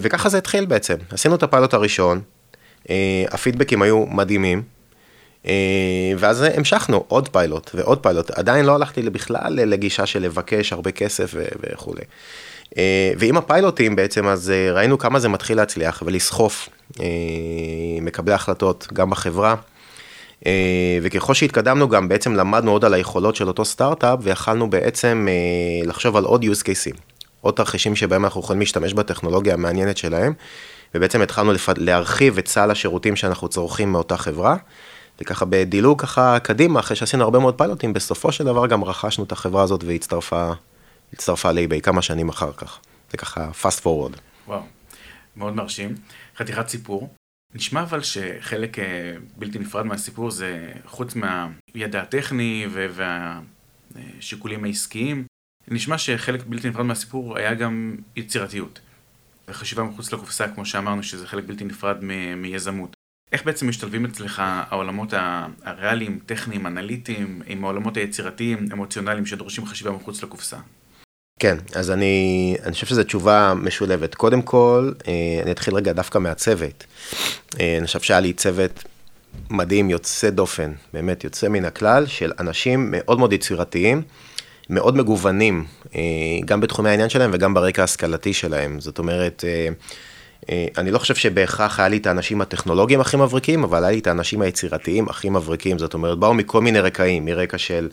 [0.03, 0.95] וככה זה התחיל בעצם.
[1.11, 2.21] עשינו את הפיילוט הראשון,
[3.31, 4.63] הפידבקים היו מדהימים.
[6.19, 11.35] ואז המשכנו עוד פיילוט ועוד פיילוט, עדיין לא הלכתי בכלל לגישה של לבקש הרבה כסף
[11.35, 12.03] וכולי.
[13.19, 16.69] ועם הפיילוטים בעצם אז ראינו כמה זה מתחיל להצליח ולסחוף
[18.01, 19.55] מקבלי החלטות גם בחברה.
[20.47, 25.87] אה, וככל שהתקדמנו גם בעצם למדנו עוד על היכולות של אותו סטארט-אפ ויכלנו בעצם אה,
[25.89, 26.99] לחשוב על עוד use cases,
[27.41, 30.33] עוד תרחישים שבהם אנחנו יכולים להשתמש בטכנולוגיה המעניינת שלהם,
[30.95, 31.69] ובעצם התחלנו לפ...
[31.77, 34.57] להרחיב את סל השירותים שאנחנו צורכים מאותה חברה,
[35.21, 39.33] וככה בדילוג ככה קדימה, אחרי שעשינו הרבה מאוד פיילוטים, בסופו של דבר גם רכשנו את
[39.33, 40.53] החברה הזאת והצטרפה
[41.13, 42.79] הצטרפה לאיביי כמה שנים אחר כך.
[43.11, 44.19] זה ככה fast forward.
[44.47, 44.63] וואו,
[45.37, 45.95] מאוד מרשים.
[46.37, 47.15] חתיכת סיפור.
[47.55, 48.85] נשמע אבל שחלק אה,
[49.37, 52.67] בלתי נפרד מהסיפור זה, חוץ מהידע הטכני
[53.91, 55.25] והשיקולים העסקיים,
[55.69, 58.81] נשמע שחלק בלתי נפרד מהסיפור היה גם יצירתיות.
[59.49, 61.97] וחשיבה מחוץ לקופסה, כמו שאמרנו, שזה חלק בלתי נפרד
[62.37, 62.97] מיזמות.
[63.33, 65.15] איך בעצם משתלבים אצלך העולמות
[65.63, 70.57] הריאליים, טכניים, אנליטיים, עם העולמות היצירתיים, אמוציונליים, שדורשים חשיבה מחוץ לקופסה?
[71.39, 74.15] כן, אז אני, אני חושב שזו תשובה משולבת.
[74.15, 76.85] קודם כל, אה, אני אתחיל רגע דווקא מהצוות.
[77.61, 78.85] אה, אני חושב שהיה לי צוות
[79.51, 84.03] מדהים, יוצא דופן, באמת יוצא מן הכלל, של אנשים מאוד מאוד יצירתיים,
[84.71, 86.01] מאוד מגוונים, אה,
[86.45, 88.81] גם בתחומי העניין שלהם וגם ברקע ההשכלתי שלהם.
[88.81, 89.45] זאת אומרת,
[90.79, 94.07] אני לא חושב שבהכרח היה לי את האנשים הטכנולוגיים הכי מבריקים, אבל היה לי את
[94.07, 95.79] האנשים היצירתיים הכי מבריקים.
[95.79, 97.89] זאת אומרת, באו מכל מיני רקעים, מרקע של...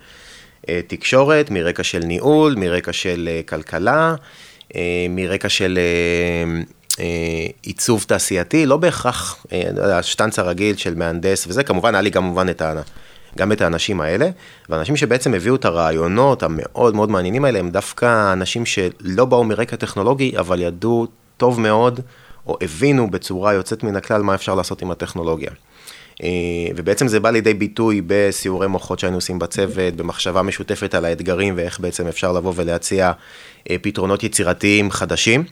[0.70, 4.16] אה, תקשורת, מרקע של ניהול, מרקע של אה, כלכלה,
[4.76, 5.80] אה, מרקע של
[7.62, 9.46] עיצוב תעשייתי, לא בהכרח
[9.82, 12.82] השטנץ הרגיל של מהנדס וזה, כמובן היה לי כמובן את ה...
[13.38, 14.30] גם את האנשים האלה,
[14.70, 19.76] ואנשים שבעצם הביאו את הרעיונות המאוד מאוד מעניינים האלה, הם דווקא אנשים שלא באו מרקע
[19.76, 22.00] טכנולוגי, אבל ידעו טוב מאוד,
[22.48, 25.52] או הבינו בצורה יוצאת מן הכלל מה אפשר לעשות עם הטכנולוגיה.
[26.24, 26.30] אה,
[26.76, 31.80] ובעצם זה בא לידי ביטוי בסיורי מוחות שהיינו עושים בצוות, במחשבה משותפת על האתגרים ואיך
[31.80, 33.12] בעצם אפשר לבוא ולהציע
[33.70, 35.44] אה, פתרונות יצירתיים חדשים.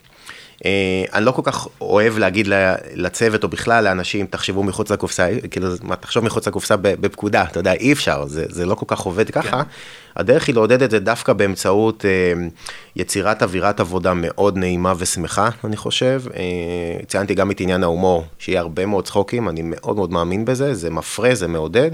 [0.65, 2.47] אה, אני לא כל כך אוהב להגיד
[2.93, 7.73] לצוות או בכלל לאנשים, תחשבו מחוץ לקופסה, כאילו, מה, תחשוב מחוץ לקופסה בפקודה, אתה יודע,
[7.73, 9.63] אי אפשר, זה, זה לא כל כך עובד ככה.
[9.63, 9.69] כן.
[10.15, 12.47] הדרך היא לעודד את זה דווקא באמצעות אה,
[12.95, 16.21] יצירת אווירת עבודה מאוד נעימה ושמחה, אני חושב.
[16.35, 20.73] אה, ציינתי גם את עניין ההומור, שיהיה הרבה מאוד צחוקים, אני מאוד מאוד מאמין בזה,
[20.73, 21.91] זה מפרה, זה מעודד.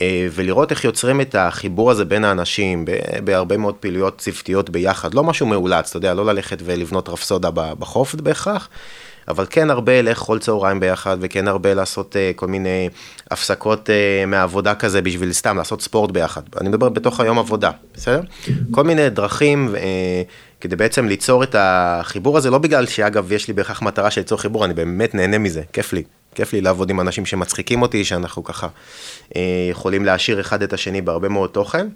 [0.00, 2.84] אה, ולראות איך יוצרים את החיבור הזה בין האנשים
[3.24, 8.14] בהרבה מאוד פעילויות צוותיות ביחד, לא משהו מאולץ, אתה יודע, לא ללכת ולבנות רפסודה בחוף
[8.14, 8.68] בהכרח,
[9.28, 12.88] אבל כן הרבה לאכול צהריים ביחד, וכן הרבה לעשות uh, כל מיני
[13.30, 16.42] הפסקות uh, מהעבודה כזה בשביל סתם לעשות ספורט ביחד.
[16.60, 18.20] אני מדבר בתוך היום עבודה, בסדר?
[18.70, 19.78] כל מיני דרכים uh,
[20.64, 24.40] כדי בעצם ליצור את החיבור הזה, לא בגלל שאגב יש לי בהכרח מטרה של ליצור
[24.40, 26.02] חיבור, אני באמת נהנה מזה, כיף לי.
[26.34, 28.68] כיף לי לעבוד עם אנשים שמצחיקים אותי, שאנחנו ככה
[29.36, 31.88] אה, יכולים להעשיר אחד את השני בהרבה מאוד תוכן.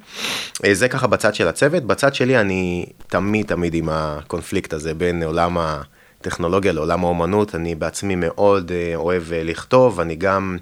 [0.64, 1.82] אה, זה ככה בצד של הצוות.
[1.82, 7.54] בצד שלי אני תמיד תמיד עם הקונפליקט הזה בין עולם הטכנולוגיה לעולם האומנות.
[7.54, 10.56] אני בעצמי מאוד אה, אוהב לכתוב, אני גם...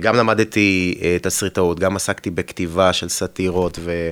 [0.00, 4.10] גם למדתי תסריטאות, גם עסקתי בכתיבה של סאטירות ו...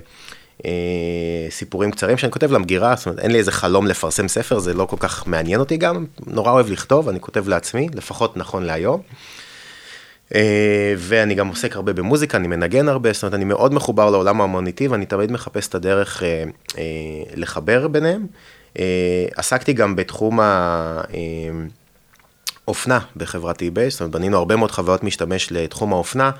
[0.67, 4.75] אה, סיפורים קצרים שאני כותב למגירה, זאת אומרת, אין לי איזה חלום לפרסם ספר, זה
[4.75, 9.01] לא כל כך מעניין אותי גם, נורא אוהב לכתוב, אני כותב לעצמי, לפחות נכון להיום.
[10.35, 14.41] אה, ואני גם עוסק הרבה במוזיקה, אני מנגן הרבה, זאת אומרת, אני מאוד מחובר לעולם
[14.41, 16.45] האמניטי, ואני תמיד מחפש את הדרך אה,
[17.35, 18.27] לחבר ביניהם.
[19.37, 20.41] עסקתי גם בתחום
[22.67, 26.31] האופנה בחברת eBay, זאת אומרת, בנינו הרבה מאוד חוויות משתמש לתחום האופנה.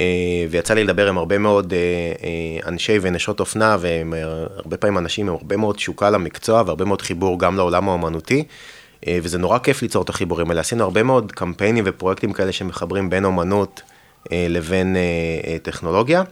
[0.00, 4.14] אה, ויצא לי לדבר עם הרבה מאוד אה, אה, אנשי ונשות אופנה, והם
[4.56, 8.44] הרבה פעמים אנשים עם הרבה מאוד תשוקה למקצוע והרבה מאוד חיבור גם לעולם האומנותי.
[9.22, 10.60] וזה נורא כיף ליצור את החיבורים האלה.
[10.60, 13.82] עשינו הרבה מאוד קמפיינים ופרויקטים כאלה שמחברים בין אומנות
[14.32, 14.96] לבין
[15.62, 16.22] טכנולוגיה.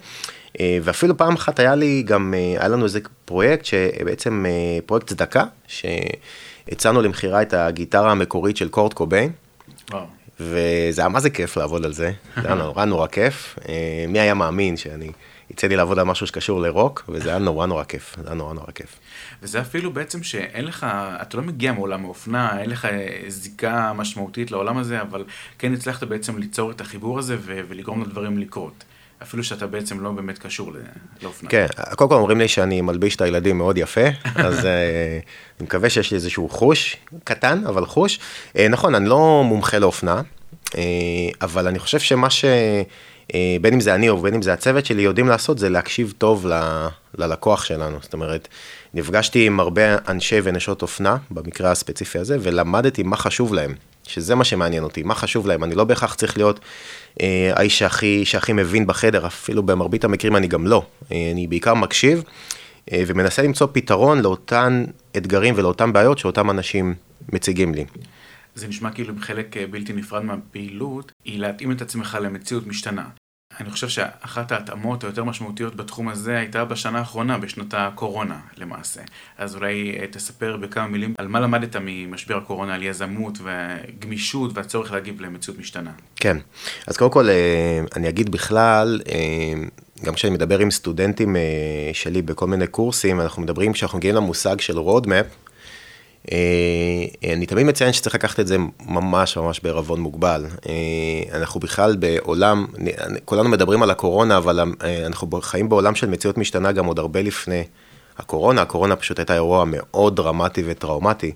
[0.60, 4.44] ואפילו פעם אחת היה לי גם, היה לנו איזה פרויקט שבעצם
[4.86, 9.30] פרויקט צדקה, שהצענו למכירה את הגיטרה המקורית של קורט קוביין.
[9.90, 10.19] וואו.
[10.40, 13.58] וזה היה מה זה כיף לעבוד על זה, זה היה נורא נורא כיף.
[13.68, 15.10] אה, מי היה מאמין שאני,
[15.50, 18.54] יצא לי לעבוד על משהו שקשור לרוק, וזה היה נורא נורא כיף, זה היה נורא
[18.54, 18.98] נורא כיף.
[19.42, 20.86] וזה אפילו בעצם שאין לך,
[21.22, 22.88] אתה לא מגיע מעולם האופנה, אין לך
[23.28, 25.24] זיקה משמעותית לעולם הזה, אבל
[25.58, 28.84] כן הצלחת בעצם ליצור את החיבור הזה ולגרום לדברים לקרות.
[29.22, 30.72] אפילו שאתה בעצם לא באמת קשור
[31.22, 31.50] לאופנה.
[31.50, 35.18] כן, קודם כל אומרים לי שאני מלביש את הילדים מאוד יפה, אז אה,
[35.60, 38.18] אני מקווה שיש לי איזשהו חוש, קטן, אבל חוש.
[38.56, 40.22] אה, נכון, אני לא מומחה לאופנה,
[40.76, 40.82] אה,
[41.42, 42.28] אבל אני חושב שמה
[43.34, 46.14] אה, בין אם זה אני או בין אם זה הצוות שלי, יודעים לעשות, זה להקשיב
[46.18, 46.86] טוב ל,
[47.18, 47.98] ללקוח שלנו.
[48.02, 48.48] זאת אומרת,
[48.94, 53.74] נפגשתי עם הרבה אנשי ונשות אופנה, במקרה הספציפי הזה, ולמדתי מה חשוב להם,
[54.06, 55.64] שזה מה שמעניין אותי, מה חשוב להם.
[55.64, 56.60] אני לא בהכרח צריך להיות
[57.20, 60.86] אה, האיש שהכי, שהכי מבין בחדר, אפילו במרבית המקרים אני גם לא.
[61.12, 62.22] אה, אני בעיקר מקשיב.
[62.92, 64.84] אה, ומנסה למצוא פתרון לאותן
[65.16, 66.94] אתגרים ולאותן בעיות שאותם אנשים
[67.32, 67.84] מציגים לי.
[68.54, 73.08] זה נשמע כאילו חלק אה, בלתי נפרד מהפעילות, היא להתאים את עצמך למציאות משתנה.
[73.60, 79.00] אני חושב שאחת ההתאמות היותר משמעותיות בתחום הזה הייתה בשנה האחרונה, בשנות הקורונה למעשה.
[79.38, 84.92] אז אולי אה, תספר בכמה מילים על מה למדת ממשבר הקורונה, על יזמות וגמישות והצורך
[84.92, 85.90] להגיב למציאות משתנה.
[86.16, 86.36] כן,
[86.86, 87.28] אז קודם כל
[87.96, 89.00] אני אגיד בכלל,
[90.04, 91.42] גם כשאני מדבר עם סטודנטים אה,
[91.92, 94.78] שלי בכל מיני קורסים, אנחנו מדברים, כשאנחנו מגיעים למושג של
[95.12, 95.22] אה,
[96.28, 98.56] אני תמיד מציין שצריך לקחת את זה
[98.86, 100.46] ממש ממש בערבון מוגבל.
[100.68, 102.66] אה, אנחנו בכלל בעולם,
[103.24, 104.60] כולנו מדברים על הקורונה, אבל
[105.06, 107.64] אנחנו חיים בעולם של מציאות משתנה גם עוד הרבה לפני
[108.18, 108.62] הקורונה.
[108.62, 111.32] הקורונה פשוט הייתה אירוע מאוד דרמטי וטראומטי.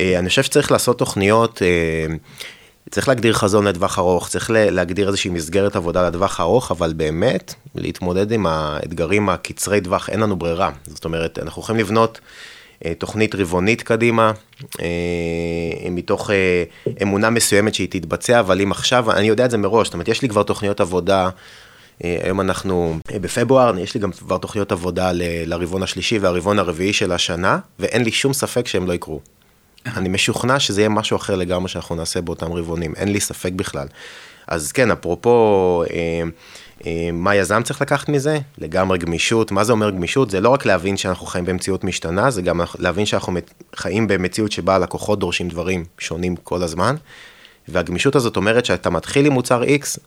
[0.00, 1.62] אני חושב שצריך לעשות תוכניות
[2.90, 8.32] צריך להגדיר חזון לטווח ארוך, צריך להגדיר איזושהי מסגרת עבודה לטווח ארוך, אבל באמת, להתמודד
[8.32, 10.70] עם האתגרים הקצרי טווח, אין לנו ברירה.
[10.86, 12.53] זאת אומרת, אנחנו יכולים לבנות אה,
[12.98, 14.32] תוכנית רבעונית קדימה,
[14.80, 14.86] אה,
[15.90, 16.64] מתוך אה,
[17.02, 20.22] אמונה מסוימת שהיא תתבצע, אבל אם עכשיו, אני יודע את זה מראש, זאת אומרת, יש
[20.22, 21.28] לי כבר תוכניות עבודה.
[22.00, 25.10] היום אנחנו בפברואר, יש לי גם כבר תוכניות עבודה
[25.46, 29.20] לרבעון השלישי והרבעון הרביעי של השנה, ואין לי שום ספק שהם לא יקרו.
[29.86, 33.86] אני משוכנע שזה יהיה משהו אחר לגמרי שאנחנו נעשה באותם רבעונים, אין לי ספק בכלל.
[34.48, 36.22] אז כן, אפרופו אה, אה,
[37.12, 40.30] מה יזם צריך לקחת מזה, לגמרי גמישות, מה זה אומר גמישות?
[40.30, 43.32] זה לא רק להבין שאנחנו חיים במציאות משתנה, זה גם להבין שאנחנו
[43.76, 46.96] חיים במציאות שבה הלקוחות דורשים דברים שונים כל הזמן,
[47.68, 49.98] והגמישות הזאת אומרת שאתה מתחיל עם מוצר X,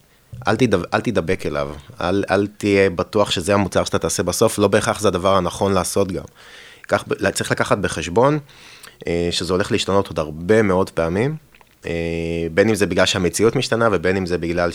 [0.48, 1.70] אל, תדב, אל תדבק אליו,
[2.02, 6.12] אל, אל תהיה בטוח שזה המוצר שאתה תעשה בסוף, לא בהכרח זה הדבר הנכון לעשות
[6.12, 6.24] גם.
[6.88, 7.04] כך,
[7.34, 8.40] צריך לקחת בחשבון
[9.08, 11.36] אה, שזה הולך להשתנות עוד הרבה מאוד פעמים.
[11.86, 11.92] אה,
[12.54, 14.72] בין אם זה בגלל שהמציאות משתנה ובין אם זה בגלל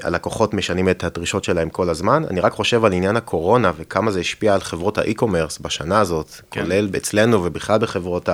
[0.00, 2.22] שהלקוחות שה, אה, משנים את הדרישות שלהם כל הזמן.
[2.30, 6.62] אני רק חושב על עניין הקורונה וכמה זה השפיע על חברות האי-קומרס בשנה הזאת, כן.
[6.62, 8.28] כולל אצלנו ובכלל בחברות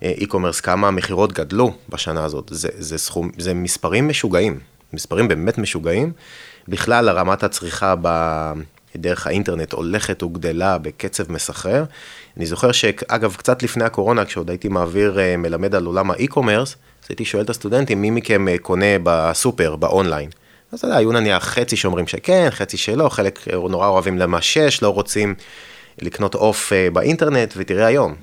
[0.00, 2.50] האי-קומרס, כמה המכירות גדלו בשנה הזאת.
[2.52, 4.60] זה, זה, סכום, זה מספרים משוגעים,
[4.92, 6.12] מספרים באמת משוגעים.
[6.68, 8.08] בכלל, הרמת הצריכה ב...
[9.00, 11.84] דרך האינטרנט הולכת וגדלה בקצב מסחרר.
[12.36, 16.76] אני זוכר שאגב, קצת לפני הקורונה, כשעוד הייתי מעביר אה, מלמד על עולם ה e-commerce,
[17.02, 20.30] אז הייתי שואל את הסטודנטים, מי מכם אה, קונה בסופר, באונליין?
[20.72, 25.34] אז היו נניח חצי שאומרים שכן, חצי שלא, חלק אה, נורא אוהבים למשש, לא רוצים
[26.02, 28.14] לקנות עוף באינטרנט, ותראה היום,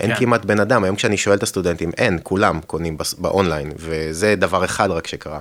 [0.00, 0.20] אין כן.
[0.20, 4.90] כמעט בן אדם, היום כשאני שואל את הסטודנטים, אין, כולם קונים באונליין, וזה דבר אחד
[4.90, 5.40] רק שקרה.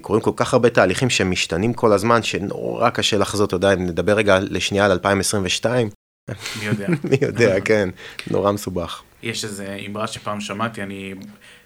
[0.00, 4.12] קורים כל כך הרבה תהליכים שמשתנים כל הזמן, שנורא קשה לחזות, אתה יודע, אם נדבר
[4.12, 5.88] רגע לשנייה על 2022,
[6.30, 6.88] מי יודע.
[7.10, 7.88] מי יודע, כן,
[8.30, 9.02] נורא מסובך.
[9.22, 11.14] יש איזו אמרה שפעם שמעתי, אני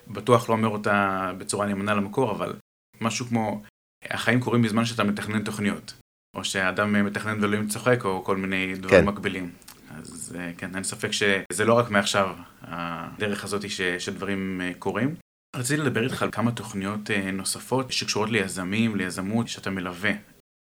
[0.09, 2.57] בטוח לא אומר אותה בצורה נאמנה למקור, אבל
[3.01, 3.63] משהו כמו,
[4.05, 5.95] החיים קורים בזמן שאתה מתכנן תוכניות,
[6.37, 9.09] או שהאדם מתכנן ואלוהים צוחק, או כל מיני דברים כן.
[9.09, 9.51] מקבילים.
[9.91, 12.29] אז אה, כן, אין ספק שזה לא רק מעכשיו,
[12.63, 15.15] הדרך הזאת ש, שדברים אה, קורים.
[15.57, 20.13] רציתי לדבר איתך על כמה תוכניות אה, נוספות שקשורות ליזמים, ליזמות, שאתה מלווה.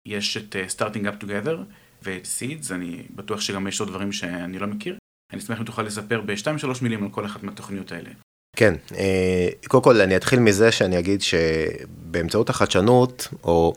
[0.08, 1.56] יש את Starting Up Together,
[2.02, 4.96] ואת סידס, אני בטוח שגם יש עוד דברים שאני לא מכיר.
[5.32, 8.10] אני אשמח אם תוכל לספר בשתיים שלוש מילים על כל אחת מהתוכניות האלה.
[8.56, 13.74] כן, אה, קודם כל אני אתחיל מזה שאני אגיד שבאמצעות החדשנות, או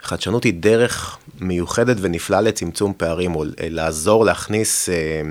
[0.00, 5.22] חדשנות היא דרך מיוחדת ונפלאה לצמצום פערים, או לעזור להכניס אה,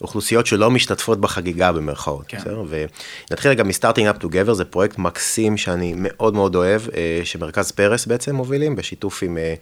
[0.00, 2.24] אוכלוסיות שלא משתתפות בחגיגה במרכאות.
[2.28, 2.38] כן.
[2.38, 2.62] בסדר?
[3.28, 8.06] ונתחיל רגע מסטארטינג אפ טוגבר, זה פרויקט מקסים שאני מאוד מאוד אוהב, אה, שמרכז פרס
[8.06, 9.54] בעצם מובילים, בשיתוף עם אה,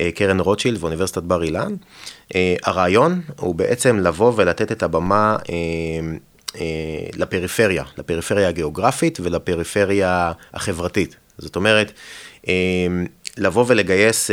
[0.00, 1.74] אה, קרן רוטשילד ואוניברסיטת בר אילן.
[2.64, 5.36] הרעיון הוא בעצם לבוא ולתת את הבמה
[7.16, 11.16] לפריפריה, לפריפריה הגיאוגרפית ולפריפריה החברתית.
[11.38, 11.92] זאת אומרת,
[13.38, 14.30] לבוא ולגייס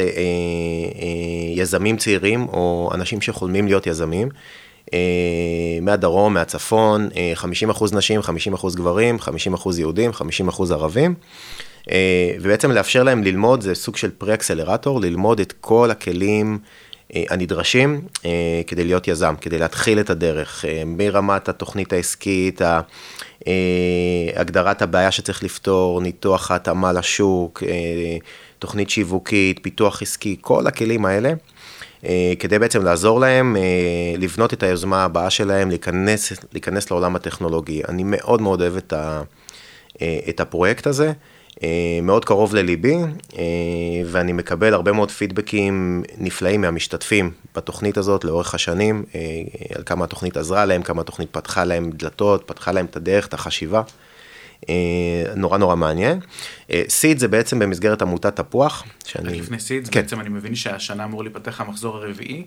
[1.55, 4.29] יזמים צעירים או אנשים שחולמים להיות יזמים.
[4.93, 4.99] אה,
[5.81, 11.13] מהדרום, מהצפון, 50% אה, נשים, 50% גברים, 50% יהודים, 50% ערבים.
[11.91, 16.59] אה, ובעצם לאפשר להם ללמוד, זה סוג של פרה-אקסלרטור, ללמוד את כל הכלים
[17.13, 18.01] הנדרשים
[18.67, 22.61] כדי להיות יזם, כדי להתחיל את הדרך, מרמת התוכנית העסקית,
[24.35, 27.63] הגדרת הבעיה שצריך לפתור, ניתוח ההתאמה לשוק,
[28.59, 31.33] תוכנית שיווקית, פיתוח עסקי, כל הכלים האלה.
[32.05, 33.61] אה, כדי בעצם לעזור להם אה,
[34.17, 37.81] לבנות את היוזמה הבאה שלהם, להיכנס, להיכנס לעולם הטכנולוגי.
[37.89, 39.21] אני מאוד מאוד אוהב את, ה,
[40.01, 41.11] אה, את הפרויקט הזה.
[42.03, 42.95] מאוד קרוב לליבי,
[44.05, 49.03] ואני מקבל הרבה מאוד פידבקים נפלאים מהמשתתפים בתוכנית הזאת לאורך השנים,
[49.75, 53.33] על כמה התוכנית עזרה להם, כמה התוכנית פתחה להם דלתות, פתחה להם את הדרך, את
[53.33, 53.81] החשיבה.
[54.69, 56.19] אה, נורא נורא מעניין.
[56.87, 58.83] SEED אה, זה בעצם במסגרת עמותת תפוח.
[59.05, 59.39] שאני...
[59.39, 60.01] לפני SEED, כן.
[60.01, 62.45] בעצם אני מבין שהשנה אמור להיפתח המחזור הרביעי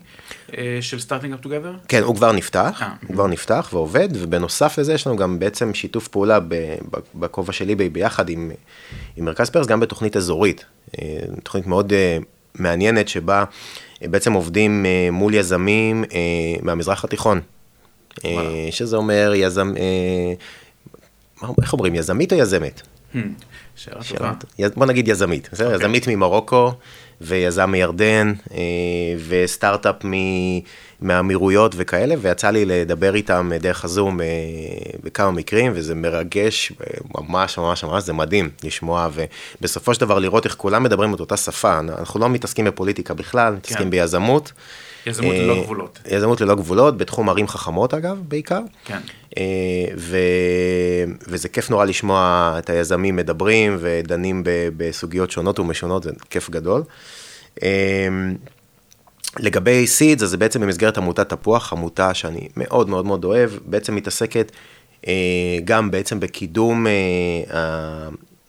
[0.57, 1.73] אה, של Starting Up Together?
[1.87, 6.07] כן, הוא כבר נפתח, הוא כבר נפתח ועובד, ובנוסף לזה יש לנו גם בעצם שיתוף
[6.07, 6.39] פעולה
[7.15, 8.51] בכובע שלי ביחד עם,
[9.17, 10.65] עם מרכז פרס, גם בתוכנית אזורית.
[11.43, 11.93] תוכנית מאוד
[12.55, 13.43] מעניינת שבה
[14.01, 16.03] בעצם עובדים מול יזמים
[16.61, 17.41] מהמזרח התיכון.
[18.71, 19.73] שזה אומר יזם,
[21.61, 22.81] איך אומרים, יזמית או יזמת?
[23.13, 23.17] Hmm,
[23.75, 24.33] שאלה טובה.
[24.75, 25.73] בוא נגיד יזמית, בסדר?
[25.73, 25.85] אוקיי.
[25.85, 26.71] יזמית ממרוקו,
[27.21, 28.57] ויזם מירדן, אה,
[29.27, 29.95] וסטארט-אפ
[31.01, 34.25] מהאמירויות וכאלה, ויצא לי לדבר איתם דרך הזום אה,
[35.03, 36.71] בכמה מקרים, וזה מרגש,
[37.17, 39.09] ממש ממש ממש, זה מדהים לשמוע,
[39.59, 43.53] ובסופו של דבר לראות איך כולם מדברים את אותה שפה, אנחנו לא מתעסקים בפוליטיקה בכלל,
[43.53, 43.89] מתעסקים כן.
[43.89, 44.51] ביזמות.
[45.05, 45.99] יזמות ללא אה, גבולות.
[46.11, 48.61] יזמות ללא גבולות, בתחום ערים חכמות אגב, בעיקר.
[48.85, 48.99] כן.
[49.37, 49.43] אה,
[49.97, 50.17] ו...
[51.27, 54.43] וזה כיף נורא לשמוע את היזמים מדברים ודנים
[54.77, 56.83] בסוגיות שונות ומשונות, זה כיף גדול.
[57.63, 58.07] אה,
[59.39, 63.95] לגבי סידס, אז זה בעצם במסגרת עמותת תפוח, עמותה שאני מאוד מאוד מאוד אוהב, בעצם
[63.95, 64.51] מתעסקת
[65.65, 66.87] גם בעצם בקידום,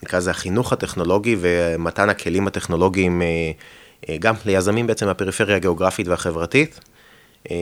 [0.03, 3.23] נקרא לזה החינוך הטכנולוגי ומתן הכלים הטכנולוגיים
[4.21, 6.81] גם ליזמים בעצם מהפריפריה הגיאוגרפית והחברתית.
[7.51, 7.57] אה,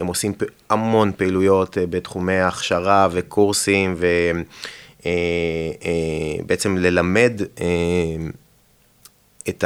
[0.00, 0.32] הם עושים
[0.70, 3.96] המון פעילויות אה, בתחומי הכשרה וקורסים
[6.42, 7.40] ובעצם ללמד
[9.48, 9.64] את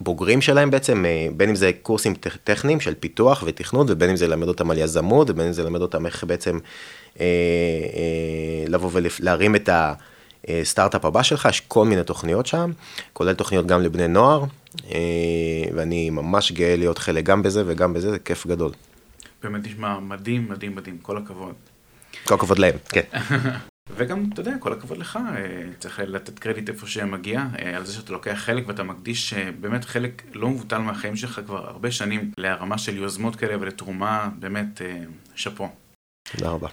[0.00, 1.04] הבוגרים שלהם בעצם,
[1.36, 2.14] בין אם זה קורסים
[2.44, 5.80] טכניים של פיתוח ותכנות ובין אם זה ללמד אותם על יזמות ובין אם זה ללמד
[5.80, 6.58] אותם איך בעצם
[8.68, 9.92] לבוא ולהרים את ה...
[10.62, 12.72] סטארט-אפ הבא שלך, יש כל מיני תוכניות שם,
[13.12, 14.44] כולל תוכניות גם לבני נוער,
[14.90, 14.98] אה,
[15.74, 18.72] ואני ממש גאה להיות חלק גם בזה וגם בזה, זה כיף גדול.
[19.42, 21.54] באמת נשמע מדהים, מדהים, מדהים, כל הכבוד.
[22.24, 23.02] כל הכבוד להם, כן.
[23.96, 27.92] וגם, אתה יודע, כל הכבוד לך, אה, צריך לתת קרדיט איפה שמגיע, אה, על זה
[27.92, 32.78] שאתה לוקח חלק ואתה מקדיש באמת חלק לא מבוטל מהחיים שלך כבר הרבה שנים להרמה
[32.78, 34.80] של יוזמות כאלה ולתרומה, באמת,
[35.34, 35.68] שאפו.
[36.32, 36.68] תודה רבה.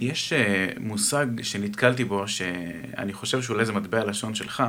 [0.00, 0.32] יש
[0.80, 4.62] מושג שנתקלתי בו, שאני חושב שאולי זה מטבע לשון שלך,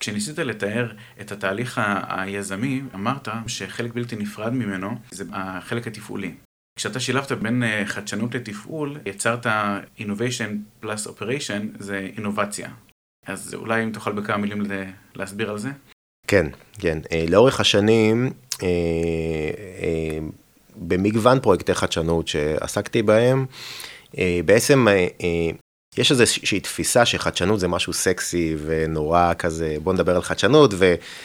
[0.00, 6.34] כשניסית לתאר את התהליך היזמי, אמרת שחלק בלתי נפרד ממנו זה החלק התפעולי.
[6.78, 9.46] כשאתה שילבת בין אה, חדשנות לתפעול, יצרת
[9.98, 12.70] innovation plus operation, זה אינובציה.
[13.26, 14.62] אז אולי אם תוכל בכמה מילים
[15.14, 15.70] להסביר על זה?
[16.26, 16.46] כן,
[16.78, 16.98] כן.
[17.12, 18.30] אה, לאורך השנים,
[20.76, 23.46] במגוון פרויקטי חדשנות שעסקתי בהם,
[24.44, 24.86] בעצם
[25.98, 30.74] יש איזושהי תפיסה שחדשנות זה משהו סקסי ונורא כזה, בוא נדבר על חדשנות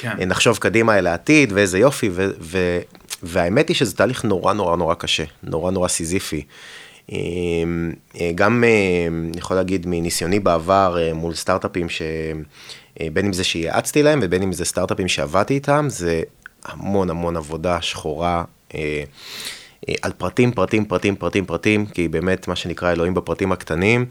[0.04, 0.62] ונחשוב כן.
[0.62, 2.80] קדימה אל העתיד ואיזה יופי, ו, ו,
[3.24, 6.44] והאמת היא שזה תהליך נורא נורא נורא קשה, נורא נורא סיזיפי.
[8.36, 8.64] גם,
[9.08, 14.54] אני יכול להגיד מניסיוני בעבר אה, מול סטארט-אפים שבין אם זה שייעצתי להם ובין אם
[14.54, 16.22] זה סטארט-אפים שעבדתי איתם, זה
[16.66, 18.44] המון המון עבודה שחורה.
[19.90, 24.06] אה, על פרטים, פרטים, פרטים, פרטים, פרטים, כי באמת מה שנקרא אלוהים בפרטים הקטנים,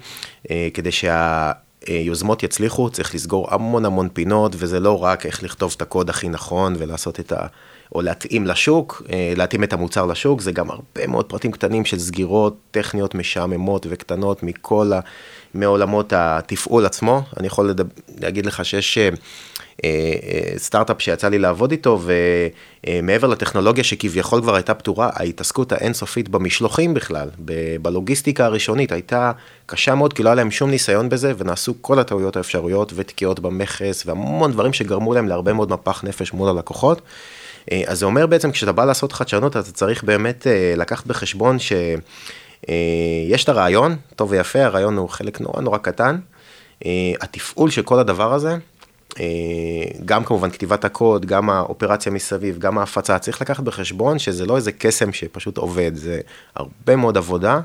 [0.50, 5.82] אה, כדי שהיוזמות יצליחו, צריך לסגור המון המון פינות, וזה לא רק איך לכתוב את
[5.82, 7.46] הקוד הכי נכון ולעשות את ה...
[7.94, 11.98] או להתאים לשוק, אה, להתאים את המוצר לשוק, זה גם הרבה מאוד פרטים קטנים של
[11.98, 15.00] סגירות טכניות משעממות וקטנות מכל ה...
[15.54, 17.22] מעולמות התפעול עצמו.
[17.36, 18.98] אני יכול לדבר, להגיד לך שיש
[20.56, 22.00] סטארט-אפ שיצא לי לעבוד איתו,
[22.86, 27.28] ומעבר לטכנולוגיה שכביכול כבר הייתה פתורה, ההתעסקות האינסופית במשלוחים בכלל,
[27.82, 29.32] בלוגיסטיקה הראשונית, הייתה
[29.66, 34.06] קשה מאוד, כי לא היה להם שום ניסיון בזה, ונעשו כל הטעויות האפשריות ותקיעות במכס,
[34.06, 37.00] והמון דברים שגרמו להם להרבה מאוד מפח נפש מול הלקוחות.
[37.72, 43.44] אה, אז זה אומר בעצם, כשאתה בא לעשות חדשנות, אתה צריך באמת לקחת בחשבון שיש
[43.44, 46.16] את הרעיון, טוב ויפה, הרעיון הוא חלק נורא נורא קטן.
[47.20, 48.56] התפעול של כל הדבר הזה, אה,
[50.04, 54.72] גם כמובן כתיבת הקוד, גם האופרציה מסביב, גם ההפצה, צריך לקחת בחשבון שזה לא איזה
[54.72, 56.20] קסם שפשוט עובד, זה
[56.54, 57.60] הרבה מאוד עבודה,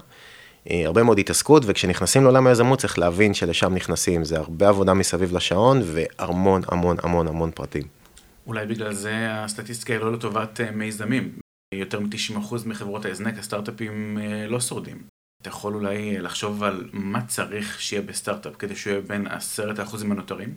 [0.72, 5.36] אה, הרבה מאוד התעסקות, וכשנכנסים לעולם היזמות צריך להבין שלשם נכנסים, זה הרבה עבודה מסביב
[5.36, 7.84] לשעון והמון המון המון המון פרטים.
[8.48, 11.32] אולי בגלל זה הסטטיסטיקה היא לא לטובת אה, מיזמים.
[11.74, 14.18] יותר מ-90% מחברות ההזנק, הסטארט-אפים
[14.48, 14.98] לא שורדים.
[15.42, 20.12] אתה יכול אולי לחשוב על מה צריך שיהיה בסטארט-אפ כדי שהוא יהיה בין עשרת האחוזים
[20.12, 20.56] הנותרים?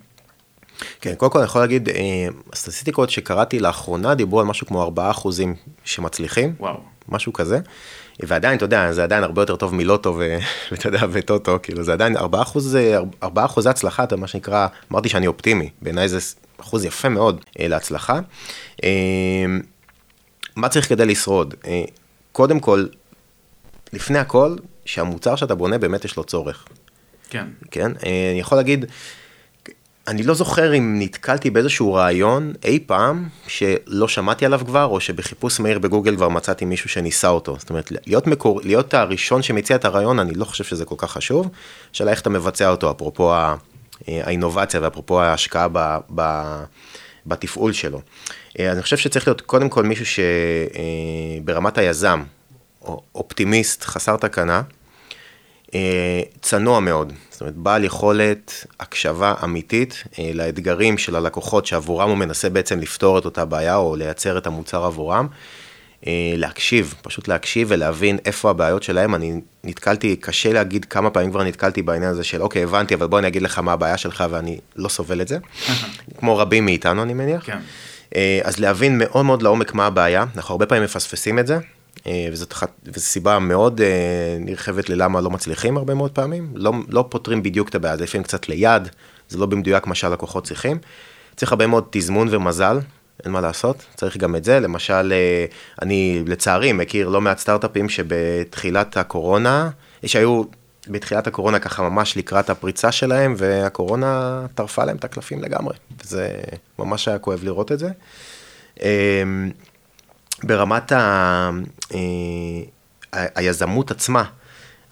[1.01, 1.89] כן, קודם כל אני יכול להגיד,
[2.53, 5.55] הסטטיסטיקות שקראתי לאחרונה דיברו על משהו כמו 4 אחוזים
[5.85, 6.55] שמצליחים.
[6.61, 6.81] וואו.
[7.09, 7.59] משהו כזה.
[8.21, 10.19] ועדיין, אתה יודע, זה עדיין הרבה יותר טוב מלוטו
[10.71, 12.79] ואתה יודע, וטוטו, כאילו זה עדיין 4 אחוז,
[13.23, 16.19] 4 אחוז הצלחה, אתה מה שנקרא, אמרתי שאני אופטימי, בעיניי זה
[16.61, 18.21] אחוז יפה מאוד להצלחה.
[20.57, 21.55] מה צריך כדי לשרוד?
[22.33, 22.87] קודם כל,
[23.93, 26.67] לפני הכל, שהמוצר שאתה בונה באמת יש לו צורך.
[27.31, 27.47] כן.
[27.71, 27.93] כן,
[28.33, 28.85] אני יכול להגיד,
[30.09, 35.61] אני לא זוכר אם נתקלתי באיזשהו רעיון אי פעם שלא שמעתי עליו כבר, או שבחיפוש
[35.61, 37.57] מהיר בגוגל כבר מצאתי מישהו שניסה אותו.
[37.59, 41.13] זאת אומרת, להיות, מקור, להיות הראשון שמציע את הרעיון, אני לא חושב שזה כל כך
[41.13, 41.49] חשוב.
[41.93, 43.35] שאלה איך אתה מבצע אותו, אפרופו
[44.07, 46.23] האינובציה ואפרופו ההשקעה ב, ב,
[47.27, 48.01] בתפעול שלו.
[48.59, 50.05] אני חושב שצריך להיות קודם כל מישהו
[51.41, 52.23] שברמת היזם,
[53.15, 54.63] אופטימיסט, חסר תקנה,
[56.41, 57.13] צנוע מאוד.
[57.31, 63.19] זאת אומרת, בעל יכולת הקשבה אמיתית אה, לאתגרים של הלקוחות שעבורם הוא מנסה בעצם לפתור
[63.19, 65.27] את אותה בעיה או לייצר את המוצר עבורם.
[66.07, 69.15] אה, להקשיב, פשוט להקשיב ולהבין איפה הבעיות שלהם.
[69.15, 73.19] אני נתקלתי, קשה להגיד כמה פעמים כבר נתקלתי בעניין הזה של אוקיי, הבנתי, אבל בוא
[73.19, 75.39] אני אגיד לך מה הבעיה שלך ואני לא סובל את זה.
[76.19, 77.47] כמו רבים מאיתנו, אני מניח.
[77.47, 77.59] כן.
[78.17, 81.59] אה, אז להבין מאוד מאוד לעומק מה הבעיה, אנחנו הרבה פעמים מפספסים את זה.
[82.07, 86.73] אה, וזאת אחת, וזו סיבה מאוד אה, נרחבת ללמה לא מצליחים הרבה מאוד פעמים, לא,
[86.89, 88.89] לא פותרים בדיוק את הבעיה, זה לפעמים קצת ליד,
[89.29, 90.79] זה לא במדויק מה שהלקוחות צריכים.
[91.37, 92.79] צריך הרבה מאוד תזמון ומזל,
[93.25, 95.45] אין מה לעשות, צריך גם את זה, למשל, אה,
[95.83, 99.71] אני לצערי מכיר לא מעט סטארט-אפים שבתחילת הקורונה,
[100.07, 100.43] שהיו
[100.89, 105.75] בתחילת הקורונה ככה ממש לקראת הפריצה שלהם, והקורונה טרפה להם את הקלפים לגמרי,
[106.05, 106.31] וזה
[106.79, 107.91] ממש היה כואב לראות את זה.
[110.45, 111.51] ברמת ה...
[111.95, 112.01] אה,
[113.13, 114.25] היזמות עצמה,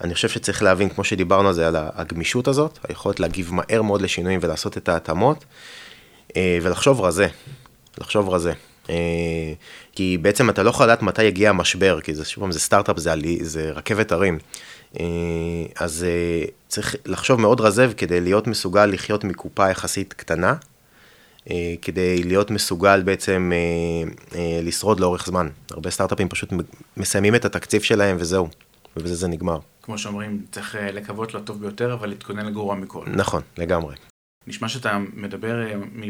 [0.00, 4.02] אני חושב שצריך להבין, כמו שדיברנו על זה, על הגמישות הזאת, היכולת להגיב מהר מאוד
[4.02, 5.44] לשינויים ולעשות את ההתאמות,
[6.36, 7.28] אה, ולחשוב רזה,
[7.98, 8.52] לחשוב רזה.
[8.90, 8.94] אה,
[9.92, 12.98] כי בעצם אתה לא יכול לדעת מתי יגיע המשבר, כי זה שוב פעם זה סטארט-אפ,
[12.98, 14.38] זה, זה רכבת הרים.
[15.76, 16.06] אז
[16.68, 20.54] צריך לחשוב מאוד רזה כדי להיות מסוגל לחיות מקופה יחסית קטנה,
[21.82, 25.48] כדי להיות מסוגל בעצם אה, אה, לשרוד לאורך זמן.
[25.70, 26.52] הרבה סטארט-אפים פשוט
[26.96, 28.48] מסיימים את התקציב שלהם וזהו,
[28.96, 29.58] ובזה זה נגמר.
[29.82, 33.04] כמו שאומרים, צריך לקוות לטוב ביותר, אבל להתכונן לגרוע מכל.
[33.06, 33.96] נכון, לגמרי.
[34.46, 35.66] נשמע שאתה מדבר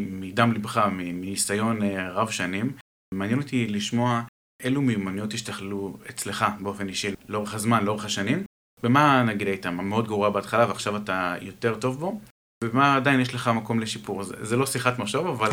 [0.09, 1.79] מדם לבך, מניסיון
[2.11, 2.71] רב שנים.
[3.13, 4.21] מעניין אותי לשמוע
[4.63, 8.43] אילו מיומנויות השתכללו אצלך באופן אישי לאורך הזמן, לאורך השנים,
[8.83, 12.19] ומה נגיד היית מאוד גרוע בהתחלה ועכשיו אתה יותר טוב בו,
[12.63, 14.23] ומה עדיין יש לך מקום לשיפור?
[14.23, 15.49] זה, זה לא שיחת משוב, אבל...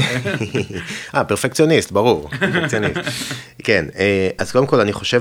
[1.15, 2.99] אה, פרפקציוניסט, ברור, פרפקציוניסט.
[3.65, 5.21] כן, אה, אז קודם כל אני חושב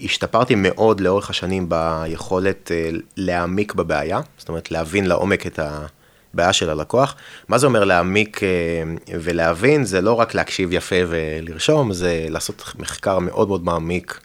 [0.00, 6.70] שהשתפרתי מאוד לאורך השנים ביכולת אה, להעמיק בבעיה, זאת אומרת להבין לעומק את הבעיה של
[6.70, 7.16] הלקוח.
[7.48, 8.48] מה זה אומר להעמיק אה,
[9.20, 9.84] ולהבין?
[9.84, 14.20] זה לא רק להקשיב יפה ולרשום, זה לעשות מחקר מאוד מאוד מעמיק.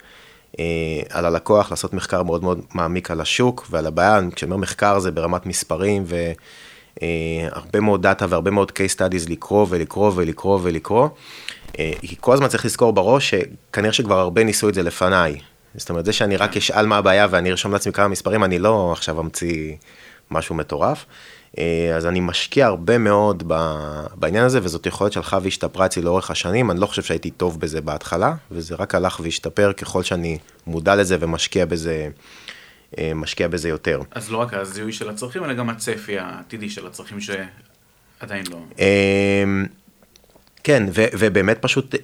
[0.60, 0.66] אה,
[1.10, 5.12] על הלקוח, לעשות מחקר מאוד מאוד מעמיק על השוק ועל הבעיה, כשאני אומר מחקר זה
[5.12, 11.08] ברמת מספרים והרבה אה, מאוד דאטה והרבה מאוד case studies לקרוא ולקרוא ולקרוא ולקרוא.
[11.80, 15.38] אה, כי כל הזמן צריך לזכור בראש שכנראה שכבר הרבה ניסו את זה לפניי.
[15.76, 18.91] זאת אומרת, זה שאני רק אשאל מה הבעיה ואני ארשום לעצמי כמה מספרים, אני לא
[18.91, 19.76] עכשיו אמציא
[20.32, 21.05] משהו מטורף.
[21.57, 23.43] אה, אז אני משקיע הרבה מאוד
[24.15, 27.82] בעניין הזה, וזאת יכולת שהלכה והשתפרה אצלי לאורך השנים, אני לא חושב שהייתי טוב בזה
[27.82, 32.09] בהתחלה, וזה רק הלך והשתפר ככל שאני מודע לזה ומשקיע בזה,
[32.97, 34.01] אה, משקיע בזה יותר.
[34.11, 38.57] אז לא רק הזיהוי של הצרכים, אלא גם הצפי העתידי של הצרכים שעדיין לא...
[38.80, 39.65] אמ,
[40.63, 41.95] כן, ו- ובאמת פשוט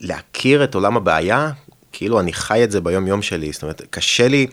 [0.00, 1.50] להכיר את עולם הבעיה,
[1.92, 4.46] כאילו אני חי את זה ביום יום שלי, זאת אומרת, קשה לי...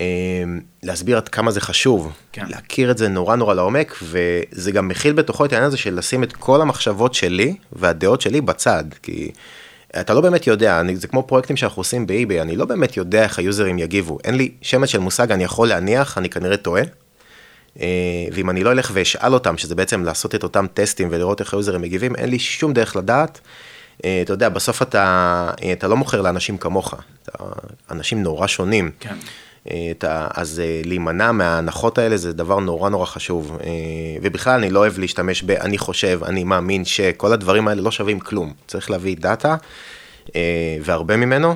[0.00, 2.44] אמ, להסביר עד כמה זה חשוב, כן.
[2.48, 6.22] להכיר את זה נורא נורא לעומק, וזה גם מכיל בתוכו את העניין הזה של לשים
[6.22, 9.30] את כל המחשבות שלי והדעות שלי בצד, כי
[10.00, 13.22] אתה לא באמת יודע, אני, זה כמו פרויקטים שאנחנו עושים באי-ביי, אני לא באמת יודע
[13.22, 16.82] איך היוזרים יגיבו, אין לי שמץ של מושג, אני יכול להניח, אני כנראה טועה.
[17.80, 17.86] אה,
[18.32, 21.80] ואם אני לא אלך ואשאל אותם, שזה בעצם לעשות את אותם טסטים ולראות איך היוזרים
[21.80, 23.40] מגיבים, אין לי שום דרך לדעת.
[24.04, 27.44] אה, אתה יודע, בסוף אתה, אה, אתה לא מוכר לאנשים כמוך, אתה,
[27.90, 28.90] אנשים נורא שונים.
[29.00, 29.14] כן.
[30.34, 33.58] אז אה, להימנע מההנחות האלה זה דבר נורא נורא חשוב.
[33.64, 33.68] אה,
[34.22, 38.20] ובכלל אני לא אוהב להשתמש ב, אני חושב, אני מאמין שכל הדברים האלה לא שווים
[38.20, 38.52] כלום.
[38.66, 39.56] צריך להביא דאטה.
[40.36, 41.54] אה, והרבה ממנו,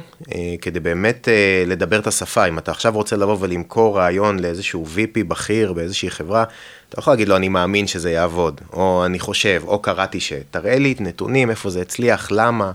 [0.61, 1.29] כדי באמת
[1.67, 2.49] לדבר את השפה.
[2.49, 6.45] אם אתה עכשיו רוצה לבוא ולמכור רעיון לאיזשהו VP בכיר באיזושהי חברה,
[6.89, 10.33] אתה יכול להגיד לו, אני מאמין שזה יעבוד, או אני חושב, או קראתי ש...
[10.51, 12.73] תראה לי נתונים, איפה זה הצליח, למה.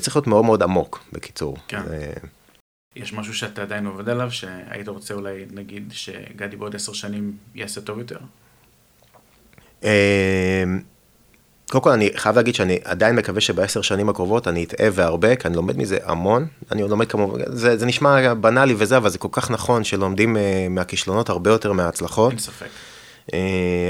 [0.00, 1.56] צריך להיות מאוד מאוד עמוק, בקיצור.
[1.68, 1.80] כן.
[2.96, 7.80] יש משהו שאתה עדיין עובד עליו, שהיית רוצה אולי, נגיד, שגדי בעוד עשר שנים יעשה
[7.80, 8.18] טוב יותר?
[11.70, 15.48] קודם כל אני חייב להגיד שאני עדיין מקווה שבעשר שנים הקרובות אני אטעה והרבה, כי
[15.48, 16.46] אני לומד מזה המון.
[16.72, 20.36] אני לומד כמובן, זה, זה נשמע בנאלי וזה, אבל זה כל כך נכון שלומדים
[20.70, 22.30] מהכישלונות הרבה יותר מההצלחות.
[22.30, 22.66] אין ספק.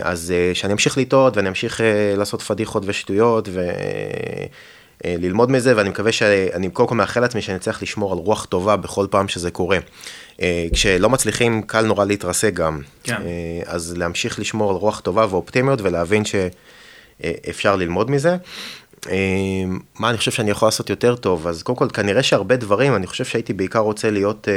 [0.02, 1.80] אז שאני אמשיך לטעות ואני אמשיך
[2.16, 3.48] לעשות פדיחות ושטויות
[5.06, 8.76] וללמוד מזה, ואני מקווה שאני קודם כל מאחל לעצמי שאני אצליח לשמור על רוח טובה
[8.76, 9.78] בכל פעם שזה קורה.
[10.72, 12.80] כשלא מצליחים, קל נורא להתרסק גם.
[13.04, 13.22] כן.
[13.66, 16.34] אז להמשיך לשמור על רוח טובה ואופטימיות ולהבין ש...
[17.50, 18.36] אפשר ללמוד מזה.
[19.98, 21.46] מה אני חושב שאני יכול לעשות יותר טוב?
[21.46, 24.48] אז קודם כל, כנראה שהרבה דברים, אני חושב שהייתי בעיקר רוצה להיות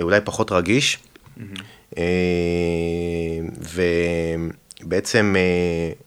[0.00, 0.98] אולי פחות רגיש.
[4.84, 5.34] ובעצם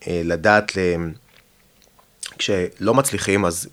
[0.07, 0.71] לדעת,
[2.37, 3.69] כשלא מצליחים, אז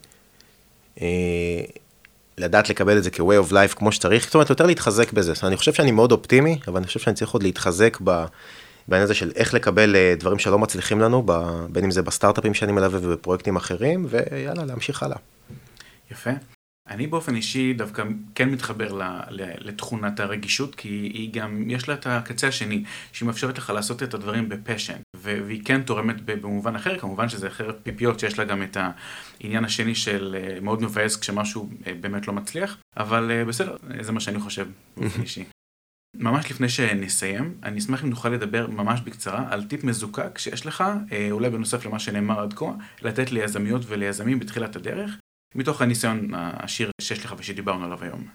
[2.38, 5.32] לדעת לקבל את זה כ-way of life כמו שצריך, זאת אומרת, יותר להתחזק בזה.
[5.34, 8.24] זאת אומרת, אני חושב שאני מאוד אופטימי, אבל אני חושב שאני צריך עוד להתחזק ב...
[8.88, 11.26] בעניין הזה של איך לקבל דברים שלא מצליחים לנו,
[11.72, 15.16] בין אם זה בסטארט-אפים שאני מלווה ובפרויקטים אחרים, ויאללה, להמשיך הלאה.
[16.11, 16.30] יפה.
[16.88, 18.02] אני באופן אישי דווקא
[18.34, 19.00] כן מתחבר
[19.58, 24.14] לתכונת הרגישות, כי היא גם, יש לה את הקצה השני, שהיא מאפשרת לך לעשות את
[24.14, 28.76] הדברים בפשן, והיא כן תורמת במובן אחר, כמובן שזה חרב פיפיות שיש לה גם את
[29.40, 34.66] העניין השני של מאוד מבאס כשמשהו באמת לא מצליח, אבל בסדר, זה מה שאני חושב
[34.96, 35.44] באופן אישי.
[36.16, 40.84] ממש לפני שנסיים, אני אשמח אם נוכל לדבר ממש בקצרה על טיפ מזוקק שיש לך,
[41.30, 45.10] אולי בנוסף למה שנאמר עד כה, לתת ליזמיות וליזמים בתחילת הדרך,
[45.54, 48.26] מתוך הניסיון העשיר שיש לך ושדיברנו עליו היום.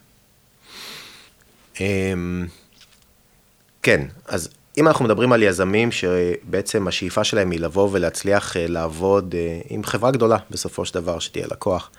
[3.82, 9.36] כן, אז אם אנחנו מדברים על יזמים שבעצם השאיפה שלהם היא לבוא ולהצליח לעבוד
[9.70, 11.92] עם חברה גדולה בסופו של דבר, שתהיה לקוח.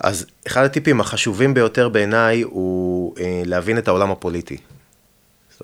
[0.00, 3.14] אז אחד הטיפים החשובים ביותר בעיניי הוא
[3.44, 4.56] להבין את העולם הפוליטי.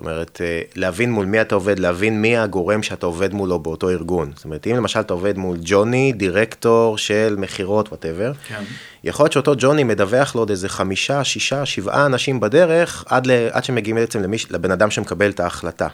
[0.01, 0.41] אומרת,
[0.75, 4.31] להבין מול מי אתה עובד, להבין מי הגורם שאתה עובד מולו באותו ארגון.
[4.35, 8.63] זאת אומרת, אם למשל אתה עובד מול ג'וני, דירקטור של מכירות, whatever, כן.
[9.03, 13.31] יכול להיות שאותו ג'וני מדווח לו עוד איזה חמישה, שישה, שבעה אנשים בדרך, עד, ל,
[13.51, 15.87] עד שמגיעים בעצם למיש, לבן אדם שמקבל את ההחלטה.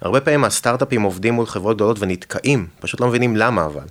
[0.00, 3.84] הרבה פעמים הסטארט-אפים עובדים מול חברות גדולות ונתקעים, פשוט לא מבינים למה אבל.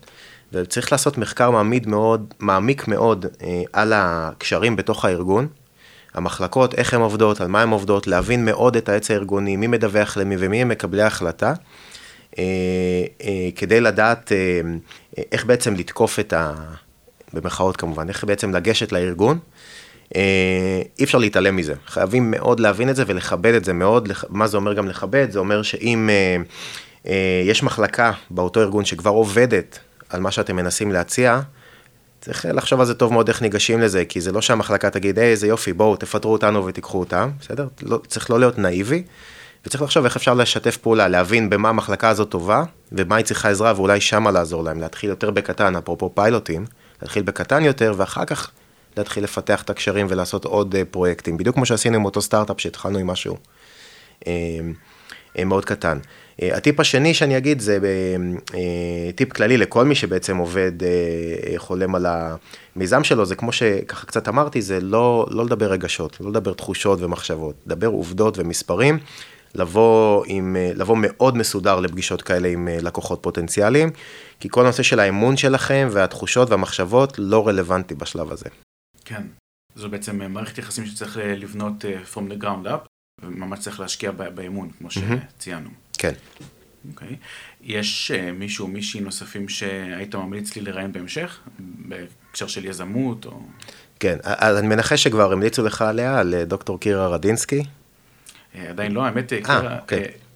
[0.54, 5.48] וצריך לעשות מחקר מעמיד מאוד, מעמיק מאוד אה, על הקשרים בתוך הארגון,
[6.16, 10.18] המחלקות, איך הן עובדות, על מה הן עובדות, להבין מאוד את העץ הארגוני, מי מדווח
[10.18, 11.54] למי ומי הם מקבלי ההחלטה,
[12.40, 12.44] אה,
[13.24, 14.62] אה, כדי לדעת אה,
[15.32, 16.54] איך בעצם לתקוף את ה...
[17.34, 19.40] במרכאות כמובן, איך בעצם לגשת לארגון.
[21.00, 24.58] אי אפשר להתעלם מזה, חייבים מאוד להבין את זה ולכבד את זה מאוד, מה זה
[24.58, 25.32] אומר גם לכבד?
[25.32, 26.10] זה אומר שאם
[27.46, 31.40] יש מחלקה באותו ארגון שכבר עובדת על מה שאתם מנסים להציע,
[32.26, 35.32] צריך לחשוב על זה טוב מאוד איך ניגשים לזה, כי זה לא שהמחלקה תגיד, היי,
[35.32, 37.68] איזה יופי, בואו, תפטרו אותנו ותיקחו אותם, בסדר?
[37.82, 39.04] לא, צריך לא להיות נאיבי,
[39.66, 43.74] וצריך לחשוב איך אפשר לשתף פעולה, להבין במה המחלקה הזאת טובה, ומה היא צריכה עזרה,
[43.76, 46.66] ואולי שמה לעזור להם, להתחיל יותר בקטן, אפרופו פיילוטים,
[47.02, 48.52] להתחיל בקטן יותר, ואחר כך
[48.98, 53.08] להתחיל לפתח את הקשרים ולעשות עוד פרויקטים, בדיוק כמו שעשינו עם אותו סטארט-אפ שהתחלנו עם
[53.08, 53.38] משהו
[55.46, 55.98] מאוד קטן.
[56.42, 57.78] הטיפ השני שאני אגיד זה
[59.16, 60.72] טיפ כללי לכל מי שבעצם עובד,
[61.58, 62.06] חולם על
[62.76, 67.02] המיזם שלו, זה כמו שככה קצת אמרתי, זה לא, לא לדבר רגשות, לא לדבר תחושות
[67.02, 69.00] ומחשבות, לדבר עובדות ומספרים,
[69.56, 73.92] לבוא, עם, לבוא מאוד מסודר לפגישות כאלה עם לקוחות פוטנציאליים,
[74.40, 78.46] כי כל הנושא של האמון שלכם והתחושות והמחשבות לא רלוונטי בשלב הזה.
[79.06, 79.22] כן,
[79.76, 82.88] זו בעצם מערכת יחסים שצריך לבנות from the ground up,
[83.24, 85.70] וממש צריך להשקיע באמון, כמו שציינו.
[85.98, 86.14] כן.
[86.90, 87.16] אוקיי.
[87.62, 93.42] יש מישהו, מישהי נוספים שהיית ממליץ לי לראיין בהמשך, בהקשר של יזמות או...
[94.00, 97.64] כן, אז אני מנחש שכבר המליצו לך עליה, על דוקטור קירה רדינסקי.
[98.70, 99.80] עדיין לא, האמת, קירה,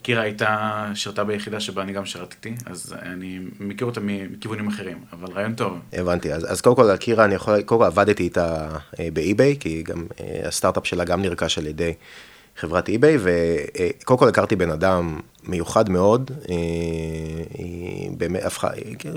[0.01, 5.32] קירה הייתה, שירתה ביחידה שבה אני גם שירתתי, אז אני מכיר אותה מכיוונים אחרים, אבל
[5.32, 5.80] רעיון טוב.
[5.93, 8.69] הבנתי, אז, אז קודם כל, קירה, אני יכול, קודם כל עבדתי איתה
[9.13, 10.05] באי-ביי, כי גם
[10.43, 11.93] הסטארט-אפ שלה גם נרכש על ידי
[12.60, 16.32] חברת אי-ביי, וקודם כל הכרתי בן אדם מיוחד מאוד,
[17.53, 18.68] היא באמת הפכה,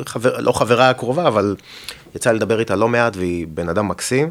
[0.07, 1.57] חבר, לא חברה קרובה, אבל
[2.16, 4.30] יצא לדבר איתה לא מעט, והיא בן אדם מקסים.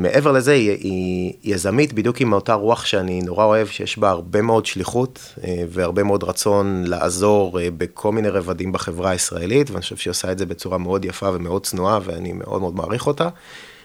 [0.00, 4.42] מעבר לזה, היא, היא יזמית בדיוק עם אותה רוח שאני נורא אוהב, שיש בה הרבה
[4.42, 5.34] מאוד שליחות
[5.68, 10.46] והרבה מאוד רצון לעזור בכל מיני רבדים בחברה הישראלית, ואני חושב שהיא עושה את זה
[10.46, 13.28] בצורה מאוד יפה ומאוד צנועה, ואני מאוד מאוד מעריך אותה.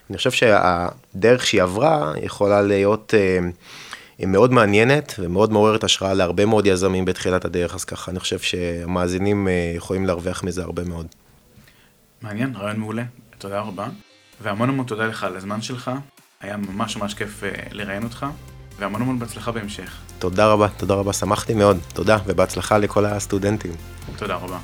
[0.09, 3.14] אני חושב שהדרך שהיא עברה יכולה להיות
[4.20, 9.47] מאוד מעניינת ומאוד מעוררת השראה להרבה מאוד יזמים בתחילת הדרך, אז ככה אני חושב שהמאזינים
[9.76, 11.07] יכולים להרוויח מזה הרבה מאוד.
[12.22, 13.03] מעניין, רעיון מעולה,
[13.38, 13.88] תודה רבה.
[14.41, 15.91] והמון המון תודה לך על הזמן שלך,
[16.41, 18.26] היה ממש ממש כיף לראיין אותך,
[18.80, 19.97] והמון המון בהצלחה בהמשך.
[20.20, 23.72] תודה רבה, תודה רבה, שמחתי מאוד, תודה, ובהצלחה לכל הסטודנטים.
[24.16, 24.57] תודה רבה.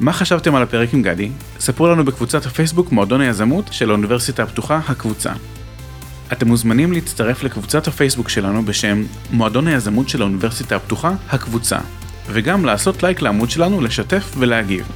[0.00, 1.30] מה חשבתם על הפרק עם גדי?
[1.58, 5.32] ספרו לנו בקבוצת הפייסבוק מועדון היזמות של האוניברסיטה הפתוחה, הקבוצה.
[6.32, 11.78] אתם מוזמנים להצטרף לקבוצת הפייסבוק שלנו בשם מועדון היזמות של האוניברסיטה הפתוחה, הקבוצה,
[12.26, 14.86] וגם לעשות לייק לעמוד שלנו, לשתף ולהגיב.